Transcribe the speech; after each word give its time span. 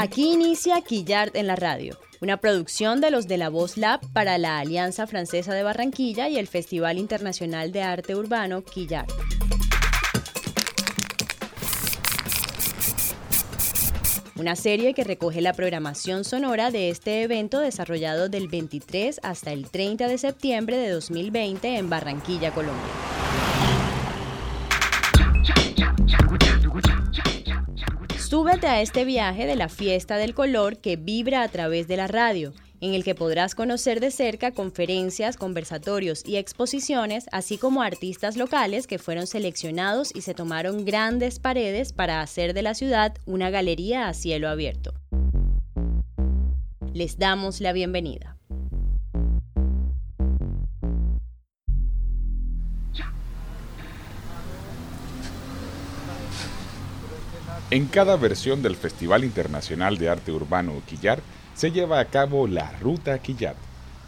Aquí 0.00 0.32
inicia 0.32 0.80
Quillart 0.80 1.36
en 1.36 1.46
la 1.46 1.56
radio, 1.56 1.98
una 2.22 2.38
producción 2.38 3.02
de 3.02 3.10
los 3.10 3.28
de 3.28 3.36
la 3.36 3.50
Voz 3.50 3.76
Lab 3.76 4.00
para 4.14 4.38
la 4.38 4.58
Alianza 4.58 5.06
Francesa 5.06 5.52
de 5.52 5.62
Barranquilla 5.62 6.26
y 6.30 6.38
el 6.38 6.46
Festival 6.46 6.96
Internacional 6.96 7.70
de 7.70 7.82
Arte 7.82 8.16
Urbano 8.16 8.64
Quillart. 8.64 9.10
Una 14.36 14.56
serie 14.56 14.94
que 14.94 15.04
recoge 15.04 15.42
la 15.42 15.52
programación 15.52 16.24
sonora 16.24 16.70
de 16.70 16.88
este 16.88 17.22
evento 17.22 17.60
desarrollado 17.60 18.30
del 18.30 18.48
23 18.48 19.20
hasta 19.22 19.52
el 19.52 19.68
30 19.68 20.08
de 20.08 20.16
septiembre 20.16 20.78
de 20.78 20.88
2020 20.92 21.76
en 21.76 21.90
Barranquilla, 21.90 22.54
Colombia. 22.54 23.19
Súbete 28.30 28.68
a 28.68 28.80
este 28.80 29.04
viaje 29.04 29.44
de 29.44 29.56
la 29.56 29.68
fiesta 29.68 30.16
del 30.16 30.34
color 30.34 30.78
que 30.78 30.94
vibra 30.94 31.42
a 31.42 31.48
través 31.48 31.88
de 31.88 31.96
la 31.96 32.06
radio, 32.06 32.52
en 32.80 32.94
el 32.94 33.02
que 33.02 33.16
podrás 33.16 33.56
conocer 33.56 33.98
de 33.98 34.12
cerca 34.12 34.52
conferencias, 34.52 35.36
conversatorios 35.36 36.22
y 36.24 36.36
exposiciones, 36.36 37.26
así 37.32 37.58
como 37.58 37.82
artistas 37.82 38.36
locales 38.36 38.86
que 38.86 39.00
fueron 39.00 39.26
seleccionados 39.26 40.14
y 40.14 40.20
se 40.20 40.34
tomaron 40.34 40.84
grandes 40.84 41.40
paredes 41.40 41.92
para 41.92 42.20
hacer 42.20 42.54
de 42.54 42.62
la 42.62 42.74
ciudad 42.74 43.16
una 43.26 43.50
galería 43.50 44.06
a 44.06 44.14
cielo 44.14 44.48
abierto. 44.48 44.94
Les 46.94 47.18
damos 47.18 47.60
la 47.60 47.72
bienvenida. 47.72 48.39
En 57.72 57.86
cada 57.86 58.16
versión 58.16 58.62
del 58.62 58.74
Festival 58.74 59.22
Internacional 59.22 59.96
de 59.96 60.08
Arte 60.08 60.32
Urbano 60.32 60.82
Quillar 60.86 61.20
se 61.54 61.70
lleva 61.70 62.00
a 62.00 62.06
cabo 62.06 62.48
la 62.48 62.72
Ruta 62.80 63.16
Quillat. 63.20 63.54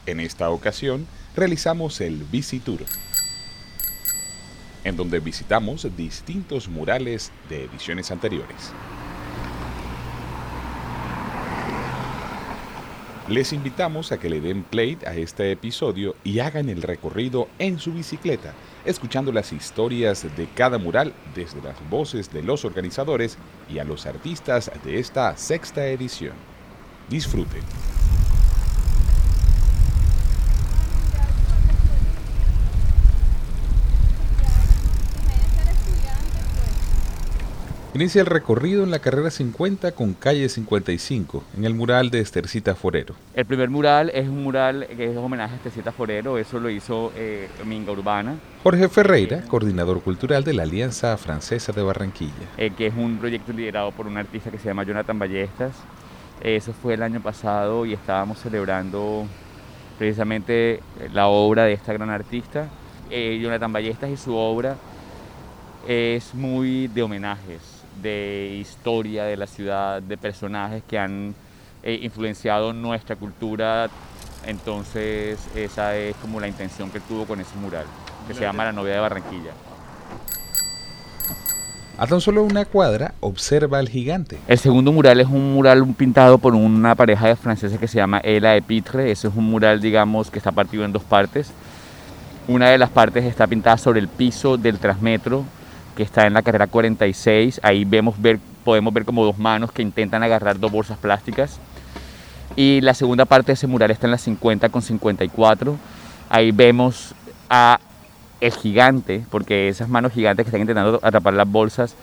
En 0.04 0.18
esta 0.18 0.50
ocasión 0.50 1.06
realizamos 1.36 2.00
el 2.00 2.24
Visitour, 2.24 2.80
en 4.82 4.96
donde 4.96 5.20
visitamos 5.20 5.86
distintos 5.96 6.66
murales 6.66 7.30
de 7.48 7.66
ediciones 7.66 8.10
anteriores. 8.10 8.72
Les 13.28 13.52
invitamos 13.52 14.10
a 14.10 14.18
que 14.18 14.28
le 14.28 14.40
den 14.40 14.64
play 14.64 14.98
a 15.06 15.14
este 15.14 15.52
episodio 15.52 16.16
y 16.24 16.40
hagan 16.40 16.68
el 16.68 16.82
recorrido 16.82 17.46
en 17.60 17.78
su 17.78 17.92
bicicleta, 17.92 18.54
escuchando 18.84 19.32
las 19.32 19.52
historias 19.52 20.26
de 20.36 20.48
cada 20.54 20.78
mural 20.78 21.12
desde 21.34 21.62
las 21.62 21.76
voces 21.88 22.32
de 22.32 22.42
los 22.42 22.64
organizadores 22.64 23.38
y 23.68 23.78
a 23.78 23.84
los 23.84 24.06
artistas 24.06 24.70
de 24.84 24.98
esta 24.98 25.36
sexta 25.36 25.86
edición. 25.86 26.34
Disfruten. 27.08 27.91
Inicia 37.94 38.22
el 38.22 38.26
recorrido 38.26 38.84
en 38.84 38.90
la 38.90 39.00
carrera 39.00 39.30
50 39.30 39.92
con 39.92 40.14
calle 40.14 40.48
55, 40.48 41.44
en 41.58 41.66
el 41.66 41.74
mural 41.74 42.08
de 42.08 42.20
Estercita 42.20 42.74
Forero. 42.74 43.14
El 43.34 43.44
primer 43.44 43.68
mural 43.68 44.10
es 44.14 44.26
un 44.26 44.42
mural 44.42 44.86
que 44.96 45.10
es 45.10 45.16
homenaje 45.18 45.52
a 45.52 45.56
Estercita 45.56 45.92
Forero, 45.92 46.38
eso 46.38 46.58
lo 46.58 46.70
hizo 46.70 47.12
eh, 47.14 47.50
Minga 47.66 47.92
Urbana. 47.92 48.36
Jorge 48.62 48.88
Ferreira, 48.88 49.42
coordinador 49.42 50.00
cultural 50.00 50.42
de 50.42 50.54
la 50.54 50.62
Alianza 50.62 51.14
Francesa 51.18 51.72
de 51.72 51.82
Barranquilla. 51.82 52.32
Eh, 52.56 52.70
que 52.74 52.86
es 52.86 52.94
un 52.96 53.18
proyecto 53.18 53.52
liderado 53.52 53.92
por 53.92 54.06
un 54.06 54.16
artista 54.16 54.50
que 54.50 54.56
se 54.56 54.68
llama 54.68 54.84
Jonathan 54.84 55.18
Ballestas. 55.18 55.74
Eso 56.42 56.72
fue 56.72 56.94
el 56.94 57.02
año 57.02 57.20
pasado 57.20 57.84
y 57.84 57.92
estábamos 57.92 58.38
celebrando 58.38 59.26
precisamente 59.98 60.80
la 61.12 61.26
obra 61.26 61.64
de 61.64 61.74
esta 61.74 61.92
gran 61.92 62.08
artista. 62.08 62.70
Eh, 63.10 63.38
Jonathan 63.42 63.70
Ballestas 63.70 64.08
y 64.08 64.16
su 64.16 64.34
obra 64.34 64.76
es 65.86 66.34
muy 66.34 66.88
de 66.88 67.02
homenajes 67.02 67.71
de 68.00 68.56
historia 68.60 69.24
de 69.24 69.36
la 69.36 69.46
ciudad, 69.46 70.00
de 70.02 70.16
personajes 70.16 70.82
que 70.88 70.98
han 70.98 71.34
eh, 71.82 71.98
influenciado 72.02 72.72
nuestra 72.72 73.16
cultura. 73.16 73.88
Entonces 74.46 75.38
esa 75.54 75.96
es 75.96 76.16
como 76.16 76.40
la 76.40 76.48
intención 76.48 76.90
que 76.90 77.00
tuvo 77.00 77.26
con 77.26 77.40
ese 77.40 77.56
mural, 77.56 77.86
que 78.26 78.34
se 78.34 78.40
llama 78.40 78.64
La 78.64 78.72
novia 78.72 78.94
de 78.94 79.00
Barranquilla. 79.00 79.52
A 81.98 82.06
tan 82.06 82.20
solo 82.20 82.42
una 82.42 82.64
cuadra 82.64 83.14
observa 83.20 83.78
al 83.78 83.88
gigante. 83.88 84.38
El 84.48 84.58
segundo 84.58 84.90
mural 84.92 85.20
es 85.20 85.28
un 85.28 85.52
mural 85.52 85.86
pintado 85.94 86.38
por 86.38 86.54
una 86.54 86.94
pareja 86.94 87.28
de 87.28 87.36
franceses 87.36 87.78
que 87.78 87.86
se 87.86 87.98
llama 87.98 88.18
Ela 88.18 88.56
Epitre. 88.56 89.12
Ese 89.12 89.28
es 89.28 89.34
un 89.36 89.44
mural, 89.44 89.80
digamos, 89.80 90.30
que 90.30 90.38
está 90.38 90.50
partido 90.50 90.84
en 90.84 90.92
dos 90.92 91.04
partes. 91.04 91.52
Una 92.48 92.70
de 92.70 92.78
las 92.78 92.90
partes 92.90 93.24
está 93.24 93.46
pintada 93.46 93.76
sobre 93.78 94.00
el 94.00 94.08
piso 94.08 94.56
del 94.56 94.78
Transmetro 94.78 95.44
que 95.96 96.02
está 96.02 96.26
en 96.26 96.34
la 96.34 96.42
carrera 96.42 96.66
46. 96.66 97.60
Ahí 97.62 97.84
vemos 97.84 98.20
ver, 98.20 98.38
podemos 98.64 98.92
ver 98.92 99.04
como 99.04 99.24
dos 99.24 99.38
manos 99.38 99.72
que 99.72 99.82
intentan 99.82 100.22
agarrar 100.22 100.58
dos 100.58 100.70
bolsas 100.70 100.98
plásticas. 100.98 101.58
Y 102.56 102.80
la 102.82 102.94
segunda 102.94 103.24
parte 103.24 103.48
de 103.48 103.54
ese 103.54 103.66
mural 103.66 103.90
está 103.90 104.06
en 104.06 104.12
la 104.12 104.18
50 104.18 104.68
con 104.68 104.82
54. 104.82 105.76
Ahí 106.28 106.50
vemos 106.50 107.14
a 107.48 107.78
el 108.40 108.52
gigante, 108.52 109.24
porque 109.30 109.68
esas 109.68 109.88
manos 109.88 110.12
gigantes 110.12 110.44
que 110.44 110.48
están 110.48 110.60
intentando 110.60 110.98
atrapar 111.02 111.34
las 111.34 111.48
bolsas, 111.48 111.94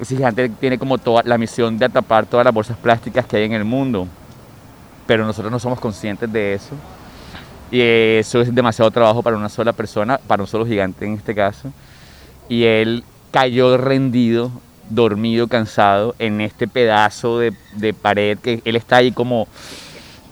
ese 0.00 0.16
gigante 0.16 0.48
tiene 0.48 0.78
como 0.78 0.98
toda 0.98 1.22
la 1.24 1.38
misión 1.38 1.78
de 1.78 1.84
atrapar 1.84 2.26
todas 2.26 2.44
las 2.44 2.52
bolsas 2.52 2.76
plásticas 2.76 3.24
que 3.26 3.36
hay 3.36 3.44
en 3.44 3.52
el 3.52 3.64
mundo. 3.64 4.08
Pero 5.06 5.24
nosotros 5.24 5.52
no 5.52 5.58
somos 5.58 5.78
conscientes 5.78 6.32
de 6.32 6.54
eso. 6.54 6.74
Y 7.70 7.80
eso 7.80 8.40
es 8.40 8.54
demasiado 8.54 8.90
trabajo 8.90 9.22
para 9.22 9.36
una 9.36 9.48
sola 9.48 9.72
persona, 9.72 10.18
para 10.18 10.42
un 10.42 10.46
solo 10.46 10.66
gigante 10.66 11.04
en 11.04 11.14
este 11.14 11.34
caso 11.34 11.72
y 12.48 12.64
él 12.64 13.04
cayó 13.30 13.76
rendido, 13.76 14.52
dormido, 14.90 15.48
cansado 15.48 16.14
en 16.18 16.40
este 16.40 16.68
pedazo 16.68 17.38
de, 17.38 17.94
pared 17.94 18.38
que 18.38 18.62
él 18.64 18.76
está 18.76 18.96
ahí 18.96 19.12
como... 19.12 19.48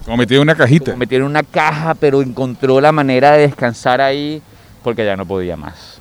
Como 0.04 0.16
metido 0.16 0.42
en 0.42 0.48
una 0.48 0.56
cajita. 0.56 0.86
Como 0.86 0.98
metido 0.98 1.20
en 1.20 1.26
una 1.26 1.42
caja, 1.42 1.94
pero 1.94 2.22
encontró 2.22 2.80
la 2.80 2.92
manera 2.92 3.32
de 3.32 3.42
descansar 3.42 4.00
ahí 4.00 4.42
porque 4.82 5.04
ya 5.04 5.16
no 5.16 5.26
podía 5.26 5.56
más. 5.56 6.00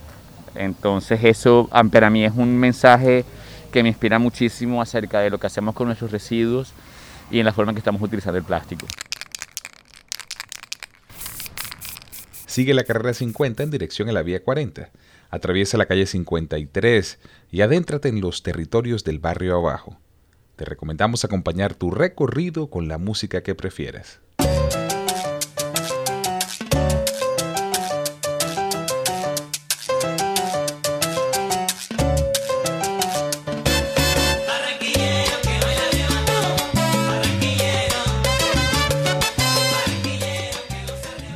Entonces 0.56 1.24
eso 1.24 1.70
para 1.92 2.10
mí 2.10 2.26
es 2.26 2.34
un 2.36 2.58
mensaje 2.58 3.26
que 3.72 3.84
me 3.84 3.90
inspira 3.90 4.20
muchísimo 4.20 4.82
acerca 4.82 5.20
de 5.20 5.30
lo 5.30 5.40
que 5.40 5.48
hacemos 5.48 5.76
con 5.76 5.88
nuestros 5.88 6.12
residuos 6.12 6.74
y 7.30 7.40
en 7.40 7.46
la 7.46 7.54
forma 7.54 7.72
en 7.72 7.76
que 7.76 7.80
estamos 7.80 8.02
utilizando 8.02 8.38
el 8.38 8.44
plástico. 8.44 8.86
Sigue 12.48 12.74
la 12.74 12.84
carrera 12.84 13.14
50 13.14 13.64
en 13.64 13.72
dirección 13.72 14.10
a 14.10 14.12
la 14.12 14.24
vía 14.24 14.44
40 14.44 14.90
Atraviesa 15.31 15.78
la 15.78 15.86
calle 15.86 16.06
53 16.06 17.19
y 17.52 17.62
adéntrate 17.62 18.09
en 18.09 18.19
los 18.19 18.44
territorios 18.44 19.06
del 19.06 19.19
barrio 19.19 19.56
abajo. 19.56 19.97
Te 20.58 20.66
recomendamos 20.66 21.24
acompañar 21.24 21.74
tu 21.74 21.90
recorrido 21.90 22.69
con 22.69 22.90
la 22.90 22.97
música 22.97 23.42
que 23.42 23.56
prefieras. 23.56 24.19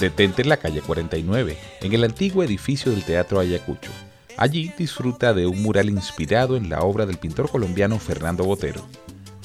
Detente 0.06 0.44
en 0.44 0.50
la 0.50 0.58
calle 0.58 0.84
49, 0.84 1.58
en 1.82 1.94
el 1.94 2.04
antiguo 2.04 2.44
edificio 2.44 2.92
del 2.92 3.04
Teatro 3.04 3.40
Ayacucho. 3.40 3.90
Allí 4.38 4.72
disfruta 4.78 5.34
de 5.34 5.48
un 5.48 5.64
mural 5.64 5.90
inspirado 5.90 6.58
en 6.58 6.70
la 6.70 6.82
obra 6.82 7.08
del 7.08 7.18
pintor 7.18 7.50
colombiano 7.50 7.98
Fernando 7.98 8.44
Botero, 8.44 8.88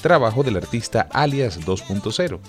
trabajo 0.03 0.43
del 0.43 0.57
artista 0.57 1.07
Alias 1.11 1.59
2.0, 1.61 2.39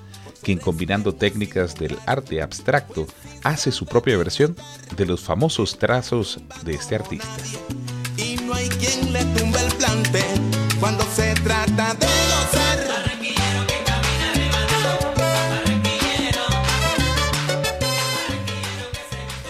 quien 0.42 0.58
combinando 0.58 1.14
técnicas 1.14 1.74
del 1.74 1.96
arte 2.04 2.42
abstracto 2.42 3.06
hace 3.44 3.72
su 3.72 3.86
propia 3.86 4.18
versión 4.18 4.54
de 4.94 5.06
los 5.06 5.22
famosos 5.22 5.78
trazos 5.78 6.38
de 6.64 6.74
este 6.74 6.96
artista. 6.96 7.34
Y 8.18 8.36
no 8.44 8.52
hay 8.52 8.68
quien 8.68 9.10
le 9.14 9.20
el 9.20 10.78
cuando 10.78 11.02
se 11.16 11.32
trata 11.36 11.94
de 11.94 12.61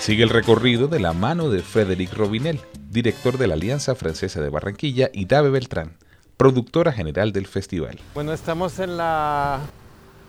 Sigue 0.02 0.24
el 0.24 0.30
recorrido 0.30 0.88
de 0.88 0.98
la 0.98 1.12
mano 1.12 1.48
de 1.48 1.62
Frédéric 1.62 2.12
Robinel, 2.14 2.58
director 2.90 3.38
de 3.38 3.46
la 3.46 3.54
Alianza 3.54 3.94
Francesa 3.94 4.40
de 4.40 4.48
Barranquilla, 4.48 5.10
y 5.12 5.26
Dave 5.26 5.50
Beltrán, 5.50 5.96
productora 6.36 6.90
general 6.90 7.30
del 7.30 7.46
festival. 7.46 8.00
Bueno, 8.12 8.32
estamos 8.32 8.80
en 8.80 8.96
la 8.96 9.60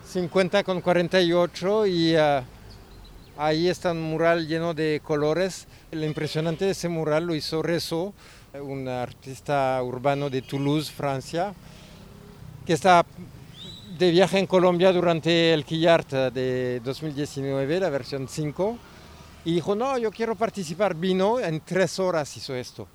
50 0.08 0.64
con 0.64 0.80
48 0.80 1.88
y 1.88 2.16
uh, 2.16 2.44
ahí 3.36 3.68
está 3.68 3.94
un 3.94 4.04
mural 4.04 4.48
lleno 4.48 4.76
de 4.76 5.02
colores. 5.04 5.68
Lo 5.90 6.06
impresionante 6.06 6.66
de 6.66 6.72
ese 6.72 6.88
mural 6.88 7.26
lo 7.26 7.34
hizo 7.34 7.64
Rezo, 7.64 8.14
un 8.54 8.88
artista 8.88 9.82
urbano 9.82 10.30
de 10.30 10.44
Toulouse, 10.44 10.92
Francia, 10.92 11.52
que 12.64 12.74
está 12.74 13.04
de 13.98 14.12
viaje 14.12 14.38
en 14.38 14.46
Colombia 14.46 14.92
durante 14.92 15.52
el 15.52 15.66
Quillart 15.66 16.12
de 16.12 16.80
2019, 16.86 17.80
la 17.80 17.90
versión 17.90 18.28
5, 18.28 18.78
y 19.46 19.54
dijo, 19.54 19.76
no, 19.76 19.98
yo 19.98 20.12
quiero 20.12 20.36
participar. 20.36 20.96
Vino, 20.96 21.40
en 21.40 21.62
tres 21.62 22.00
horas 22.00 22.36
hizo 22.38 22.56
esto. 22.56 22.88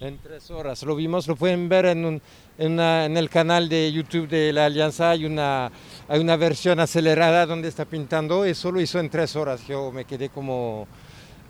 En 0.00 0.18
tres 0.18 0.50
horas. 0.50 0.82
Lo 0.82 0.94
vimos, 0.94 1.26
lo 1.26 1.34
pueden 1.34 1.68
ver 1.68 1.86
en, 1.86 2.20
en, 2.58 3.16
el 3.16 3.30
canal 3.30 3.68
de 3.68 3.90
YouTube 3.90 4.28
de 4.28 4.52
la 4.52 4.66
Alianza. 4.66 5.10
Hay 5.10 5.24
una, 5.24 5.70
hay 6.08 6.20
una 6.20 6.36
versión 6.36 6.78
acelerada 6.78 7.46
donde 7.46 7.68
está 7.68 7.84
pintando. 7.84 8.44
Eso 8.44 8.70
lo 8.70 8.80
hizo 8.80 9.00
en 9.00 9.10
tres 9.10 9.34
horas. 9.34 9.66
Yo 9.66 9.90
me 9.90 10.04
quedé 10.04 10.28
como, 10.28 10.86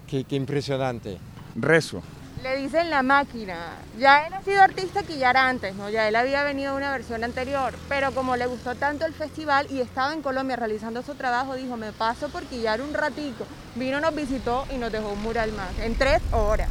que, 0.07 0.25
que 0.25 0.37
impresionante. 0.37 1.19
Rezo. 1.57 2.03
Le 2.43 2.57
dicen 2.57 2.89
la 2.89 3.03
máquina. 3.03 3.57
Ya 3.99 4.27
él 4.27 4.33
ha 4.33 4.43
sido 4.43 4.63
artista 4.63 5.03
quillar 5.03 5.37
antes, 5.37 5.75
¿no? 5.75 5.91
Ya 5.91 6.07
él 6.07 6.15
había 6.15 6.45
venido 6.45 6.77
una 6.77 6.93
versión 6.93 7.25
anterior, 7.25 7.75
pero 7.89 8.13
como 8.13 8.37
le 8.37 8.47
gustó 8.47 8.77
tanto 8.77 9.07
el 9.07 9.13
festival 9.13 9.67
y 9.71 9.81
estaba 9.81 10.13
en 10.13 10.23
Colombia 10.23 10.55
realizando 10.55 11.03
su 11.03 11.17
trabajo, 11.17 11.57
dijo, 11.57 11.77
me 11.77 11.91
paso 11.93 12.29
por 12.29 12.45
quillar 12.45 12.81
un 12.81 12.95
ratico. 12.95 13.45
Vino, 13.75 14.01
nos 14.01 14.15
visitó 14.15 14.67
y 14.73 14.77
nos 14.77 14.93
dejó 14.93 15.13
un 15.13 15.23
mural 15.23 15.51
más, 15.53 15.77
en 15.81 15.97
tres 15.97 16.23
horas. 16.31 16.69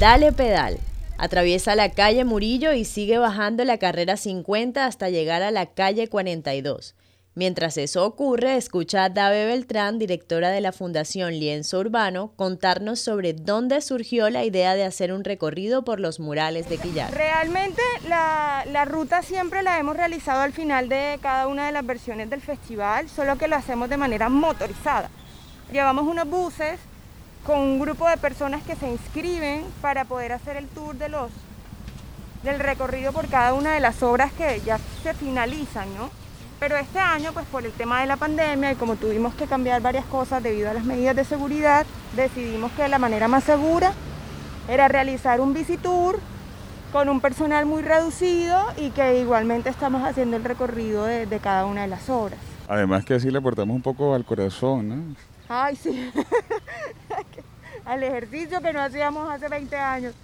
Dale 0.00 0.32
pedal. 0.32 0.80
Atraviesa 1.18 1.76
la 1.76 1.90
calle 1.90 2.24
Murillo 2.24 2.72
y 2.72 2.84
sigue 2.84 3.18
bajando 3.18 3.64
la 3.64 3.78
carrera 3.78 4.16
50 4.16 4.84
hasta 4.84 5.08
llegar 5.08 5.42
a 5.42 5.52
la 5.52 5.66
calle 5.66 6.08
42. 6.08 6.96
Mientras 7.36 7.78
eso 7.78 8.06
ocurre, 8.06 8.56
escucha 8.56 9.04
a 9.04 9.08
Dave 9.08 9.46
Beltrán, 9.46 9.98
directora 9.98 10.50
de 10.50 10.60
la 10.60 10.70
Fundación 10.70 11.32
Lienzo 11.32 11.80
Urbano, 11.80 12.30
contarnos 12.36 13.00
sobre 13.00 13.32
dónde 13.32 13.80
surgió 13.80 14.30
la 14.30 14.44
idea 14.44 14.76
de 14.76 14.84
hacer 14.84 15.12
un 15.12 15.24
recorrido 15.24 15.84
por 15.84 15.98
los 15.98 16.20
murales 16.20 16.68
de 16.68 16.78
Quillar. 16.78 17.12
Realmente 17.12 17.82
la, 18.06 18.84
ruta 18.84 19.22
siempre 19.22 19.64
la 19.64 19.80
hemos 19.80 19.96
realizado 19.96 20.42
al 20.42 20.52
final 20.52 20.88
de 20.88 21.18
cada 21.22 21.48
una 21.48 21.66
de 21.66 21.72
las 21.72 21.84
versiones 21.84 22.30
del 22.30 22.40
festival, 22.40 23.08
solo 23.08 23.36
que 23.36 23.48
lo 23.48 23.56
hacemos 23.56 23.90
de 23.90 23.96
manera 23.96 24.28
motorizada. 24.28 25.10
Llevamos 25.72 26.06
unos 26.06 26.28
buses 26.30 26.78
con 27.44 27.58
un 27.58 27.80
grupo 27.80 28.08
de 28.08 28.16
personas 28.16 28.62
que 28.62 28.76
se 28.76 28.88
inscriben 28.88 29.64
para 29.82 30.04
poder 30.04 30.30
hacer 30.30 30.56
el 30.56 30.68
tour 30.68 30.94
de 30.94 31.08
los, 31.08 31.32
del 32.44 32.60
recorrido 32.60 33.12
por 33.12 33.26
cada 33.26 33.54
una 33.54 33.74
de 33.74 33.80
las 33.80 34.04
obras 34.04 34.32
que 34.34 34.62
ya 34.64 34.78
se 35.02 35.14
finalizan, 35.14 35.92
¿no? 35.96 36.23
Pero 36.66 36.78
este 36.78 36.98
año, 36.98 37.30
pues 37.34 37.44
por 37.48 37.66
el 37.66 37.72
tema 37.72 38.00
de 38.00 38.06
la 38.06 38.16
pandemia 38.16 38.72
y 38.72 38.76
como 38.76 38.96
tuvimos 38.96 39.34
que 39.34 39.44
cambiar 39.44 39.82
varias 39.82 40.06
cosas 40.06 40.42
debido 40.42 40.70
a 40.70 40.72
las 40.72 40.86
medidas 40.86 41.14
de 41.14 41.22
seguridad, 41.22 41.84
decidimos 42.16 42.72
que 42.72 42.88
la 42.88 42.98
manera 42.98 43.28
más 43.28 43.44
segura 43.44 43.92
era 44.66 44.88
realizar 44.88 45.42
un 45.42 45.52
visitur 45.52 46.18
con 46.90 47.10
un 47.10 47.20
personal 47.20 47.66
muy 47.66 47.82
reducido 47.82 48.64
y 48.78 48.92
que 48.92 49.20
igualmente 49.20 49.68
estamos 49.68 50.08
haciendo 50.08 50.38
el 50.38 50.44
recorrido 50.44 51.04
de, 51.04 51.26
de 51.26 51.38
cada 51.38 51.66
una 51.66 51.82
de 51.82 51.88
las 51.88 52.08
obras. 52.08 52.38
Además 52.66 53.04
que 53.04 53.12
así 53.12 53.30
le 53.30 53.36
aportamos 53.36 53.76
un 53.76 53.82
poco 53.82 54.14
al 54.14 54.24
corazón, 54.24 54.88
¿no? 54.88 55.16
Ay, 55.50 55.76
sí. 55.76 56.10
al 57.84 58.02
ejercicio 58.02 58.62
que 58.62 58.72
no 58.72 58.80
hacíamos 58.80 59.30
hace 59.30 59.50
20 59.50 59.76
años. 59.76 60.14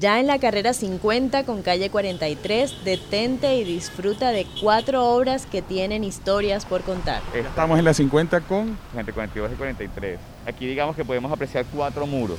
Ya 0.00 0.18
en 0.18 0.26
la 0.26 0.38
carrera 0.38 0.72
50 0.72 1.44
con 1.44 1.62
calle 1.62 1.90
43, 1.90 2.84
detente 2.84 3.56
y 3.56 3.64
disfruta 3.64 4.30
de 4.30 4.46
cuatro 4.60 5.04
obras 5.04 5.46
que 5.46 5.62
tienen 5.62 6.02
historias 6.04 6.64
por 6.64 6.82
contar. 6.82 7.22
Estamos 7.32 7.78
en 7.78 7.84
la 7.84 7.94
50 7.94 8.40
con... 8.40 8.76
Entre 8.96 9.12
42 9.12 9.52
y 9.52 9.54
43. 9.54 10.18
Aquí 10.46 10.66
digamos 10.66 10.96
que 10.96 11.04
podemos 11.04 11.30
apreciar 11.30 11.64
cuatro 11.72 12.06
muros. 12.06 12.38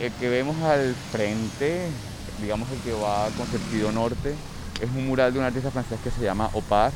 El 0.00 0.12
que 0.12 0.28
vemos 0.28 0.56
al 0.62 0.94
frente, 1.12 1.86
digamos 2.40 2.68
el 2.72 2.78
que 2.80 2.92
va 2.92 3.28
con 3.36 3.46
sentido 3.46 3.92
norte, 3.92 4.34
es 4.80 4.90
un 4.90 5.06
mural 5.06 5.32
de 5.32 5.38
un 5.38 5.44
artista 5.44 5.70
francés 5.70 6.00
que 6.02 6.10
se 6.10 6.22
llama 6.22 6.50
Opar. 6.52 6.90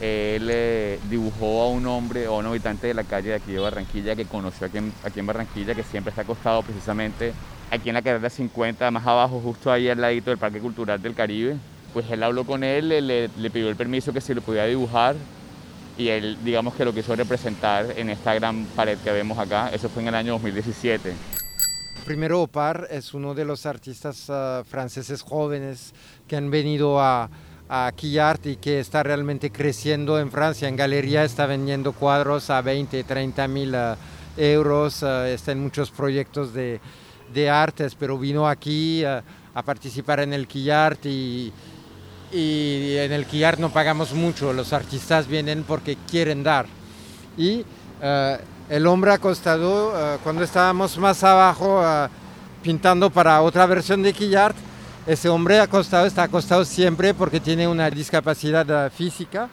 Él 0.00 0.48
eh, 0.52 1.00
dibujó 1.10 1.62
a 1.62 1.68
un 1.68 1.84
hombre 1.86 2.28
o 2.28 2.36
a 2.36 2.38
un 2.38 2.46
habitante 2.46 2.86
de 2.86 2.94
la 2.94 3.02
calle 3.02 3.30
de 3.30 3.34
aquí 3.34 3.52
de 3.52 3.58
Barranquilla 3.58 4.14
que 4.14 4.26
conoció 4.26 4.68
aquí 4.68 4.78
en, 4.78 4.92
aquí 5.02 5.18
en 5.18 5.26
Barranquilla, 5.26 5.74
que 5.74 5.82
siempre 5.82 6.10
está 6.10 6.22
acostado 6.22 6.62
precisamente 6.62 7.32
aquí 7.70 7.88
en 7.90 7.94
la 7.94 8.02
carrera 8.02 8.30
50, 8.30 8.90
más 8.90 9.06
abajo, 9.06 9.40
justo 9.40 9.70
ahí 9.70 9.88
al 9.88 10.00
ladito 10.00 10.30
del 10.30 10.38
Parque 10.38 10.60
Cultural 10.60 11.00
del 11.00 11.14
Caribe. 11.14 11.56
Pues 11.92 12.10
él 12.10 12.22
habló 12.22 12.44
con 12.44 12.64
él, 12.64 12.88
le, 12.88 13.28
le 13.28 13.50
pidió 13.50 13.68
el 13.68 13.76
permiso 13.76 14.12
que 14.12 14.20
se 14.20 14.34
lo 14.34 14.42
podía 14.42 14.64
dibujar 14.66 15.16
y 15.98 16.08
él, 16.08 16.38
digamos 16.44 16.74
que 16.74 16.84
lo 16.84 16.94
quiso 16.94 17.14
representar 17.16 17.86
en 17.96 18.08
esta 18.08 18.32
gran 18.34 18.64
pared 18.76 18.96
que 18.98 19.10
vemos 19.10 19.36
acá. 19.36 19.70
Eso 19.70 19.88
fue 19.88 20.02
en 20.02 20.08
el 20.08 20.14
año 20.14 20.32
2017. 20.34 21.12
Primero, 22.04 22.42
Opar 22.42 22.86
es 22.90 23.12
uno 23.12 23.34
de 23.34 23.44
los 23.44 23.66
artistas 23.66 24.30
uh, 24.30 24.64
franceses 24.64 25.20
jóvenes 25.20 25.92
que 26.26 26.36
han 26.36 26.50
venido 26.50 27.00
a, 27.00 27.28
a 27.68 27.92
Quillart 27.94 28.46
y 28.46 28.56
que 28.56 28.78
está 28.78 29.02
realmente 29.02 29.50
creciendo 29.50 30.18
en 30.18 30.30
Francia. 30.30 30.68
En 30.68 30.76
galería 30.76 31.24
está 31.24 31.46
vendiendo 31.46 31.92
cuadros 31.92 32.48
a 32.48 32.62
20, 32.62 33.02
30 33.02 33.48
mil 33.48 33.74
uh, 33.74 33.96
euros, 34.36 35.02
uh, 35.02 35.24
está 35.24 35.52
en 35.52 35.60
muchos 35.60 35.90
proyectos 35.90 36.54
de, 36.54 36.80
de 37.32 37.50
artes, 37.50 37.94
pero 37.94 38.18
vino 38.18 38.48
aquí 38.48 39.04
a, 39.04 39.22
participar 39.64 40.20
en 40.20 40.32
el 40.32 40.46
Quillart 40.46 41.04
y, 41.06 41.52
en 42.32 43.12
el 43.12 43.26
Quillart 43.26 43.58
no 43.58 43.70
pagamos 43.70 44.12
mucho, 44.12 44.52
los 44.52 44.72
artistas 44.72 45.26
vienen 45.26 45.64
porque 45.64 45.96
quieren 46.08 46.44
dar. 46.44 46.66
Y 47.36 47.60
uh, 47.60 48.36
el 48.68 48.86
hombre 48.86 49.12
acostado, 49.12 49.88
uh, 49.88 50.18
cuando 50.22 50.44
estábamos 50.44 50.96
más 50.98 51.24
abajo 51.24 51.80
uh, 51.80 52.08
pintando 52.62 53.10
para 53.10 53.42
otra 53.42 53.66
versión 53.66 54.02
de 54.02 54.12
Quillart, 54.12 54.56
ese 55.06 55.28
hombre 55.28 55.58
acostado 55.58 56.06
está 56.06 56.24
acostado 56.24 56.64
siempre 56.64 57.14
porque 57.14 57.40
tiene 57.40 57.66
una 57.66 57.90
discapacidad 57.90 58.92
física 58.92 59.48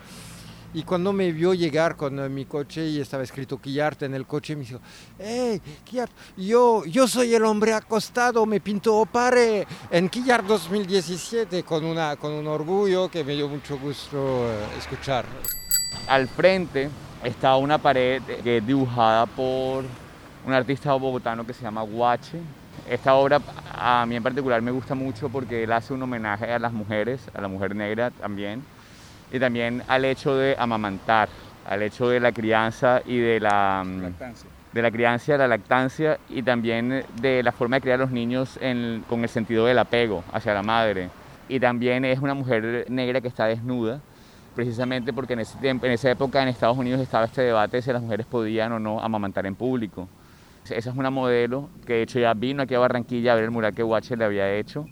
y 0.75 0.83
cuando 0.83 1.13
me 1.13 1.31
vio 1.31 1.53
llegar 1.53 1.95
con 1.95 2.19
eh, 2.19 2.27
mi 2.27 2.43
coche 2.43 2.85
y 2.85 2.99
estaba 2.99 3.23
escrito 3.23 3.57
Quillart 3.57 4.03
en 4.03 4.13
el 4.13 4.25
coche, 4.25 4.57
me 4.57 4.65
dijo, 4.65 4.81
hey, 5.17 5.61
Quillart, 5.85 6.11
yo, 6.35 6.83
yo 6.83 7.07
soy 7.07 7.33
el 7.33 7.45
hombre 7.45 7.73
acostado, 7.73 8.45
me 8.45 8.59
pintó 8.59 8.97
Opare 8.97 9.65
en 9.89 10.09
Quillart 10.09 10.45
2017 10.45 11.63
con, 11.63 11.85
una, 11.85 12.17
con 12.17 12.33
un 12.33 12.45
orgullo 12.47 13.09
que 13.09 13.23
me 13.23 13.35
dio 13.35 13.47
mucho 13.47 13.79
gusto 13.79 14.17
eh, 14.17 14.65
escuchar. 14.77 15.23
Al 16.09 16.27
frente 16.27 16.89
está 17.23 17.55
una 17.55 17.77
pared 17.77 18.21
que 18.43 18.57
es 18.57 18.67
dibujada 18.67 19.25
por 19.27 19.85
un 20.45 20.53
artista 20.53 20.93
bogotano 20.93 21.47
que 21.47 21.53
se 21.53 21.61
llama 21.61 21.83
Guache. 21.83 22.41
Esta 22.89 23.15
obra 23.15 23.39
a 23.73 24.05
mí 24.05 24.17
en 24.17 24.23
particular 24.23 24.61
me 24.61 24.71
gusta 24.71 24.93
mucho 24.93 25.29
porque 25.29 25.63
él 25.63 25.71
hace 25.71 25.93
un 25.93 26.03
homenaje 26.03 26.51
a 26.51 26.59
las 26.59 26.73
mujeres, 26.73 27.21
a 27.33 27.39
la 27.39 27.47
mujer 27.47 27.73
negra 27.73 28.11
también 28.11 28.61
y 29.31 29.39
también 29.39 29.83
al 29.87 30.05
hecho 30.05 30.35
de 30.35 30.55
amamantar, 30.57 31.29
al 31.67 31.81
hecho 31.81 32.09
de 32.09 32.19
la 32.19 32.31
crianza 32.31 33.01
y 33.05 33.17
de 33.17 33.39
la, 33.39 33.83
mm, 33.85 34.01
lactancia. 34.01 34.49
de 34.71 34.81
la 34.81 34.91
crianza, 34.91 35.37
la 35.37 35.47
lactancia 35.47 36.19
y 36.29 36.43
también 36.43 37.03
de 37.21 37.43
la 37.43 37.51
forma 37.51 37.77
de 37.77 37.81
criar 37.81 37.99
a 37.99 38.03
los 38.03 38.11
niños 38.11 38.59
con 39.09 39.23
el 39.23 39.29
sentido 39.29 39.65
del 39.65 39.79
apego 39.79 40.23
hacia 40.31 40.53
la 40.53 40.63
madre. 40.63 41.09
Y 41.47 41.59
también 41.59 42.05
es 42.05 42.19
una 42.19 42.33
mujer 42.33 42.85
negra 42.89 43.21
que 43.21 43.27
está 43.27 43.45
desnuda, 43.45 43.99
precisamente 44.55 45.13
porque 45.13 45.33
en, 45.33 45.41
ese 45.41 45.57
tiempo, 45.59 45.85
en 45.85 45.91
esa 45.91 46.09
época 46.09 46.41
en 46.41 46.47
Estados 46.47 46.77
Unidos 46.77 47.01
estaba 47.01 47.25
este 47.25 47.41
debate 47.41 47.77
de 47.77 47.81
si 47.83 47.91
las 47.91 48.01
mujeres 48.01 48.25
podían 48.25 48.71
o 48.71 48.79
no 48.79 48.99
amamantar 49.01 49.45
en 49.45 49.55
público. 49.55 50.07
Esa 50.65 50.89
es 50.89 50.95
una 50.95 51.11
modelo 51.11 51.69
que 51.85 51.93
de 51.93 52.01
hecho 52.01 52.19
ya 52.19 52.33
vino 52.33 52.63
aquí 52.63 52.73
a 52.73 52.79
Barranquilla 52.79 53.33
a 53.33 53.35
ver 53.35 53.43
el 53.43 53.51
mural 53.51 53.75
que 53.75 53.83
Watcher 53.83 54.17
le 54.17 54.25
había 54.25 54.51
hecho, 54.51 54.87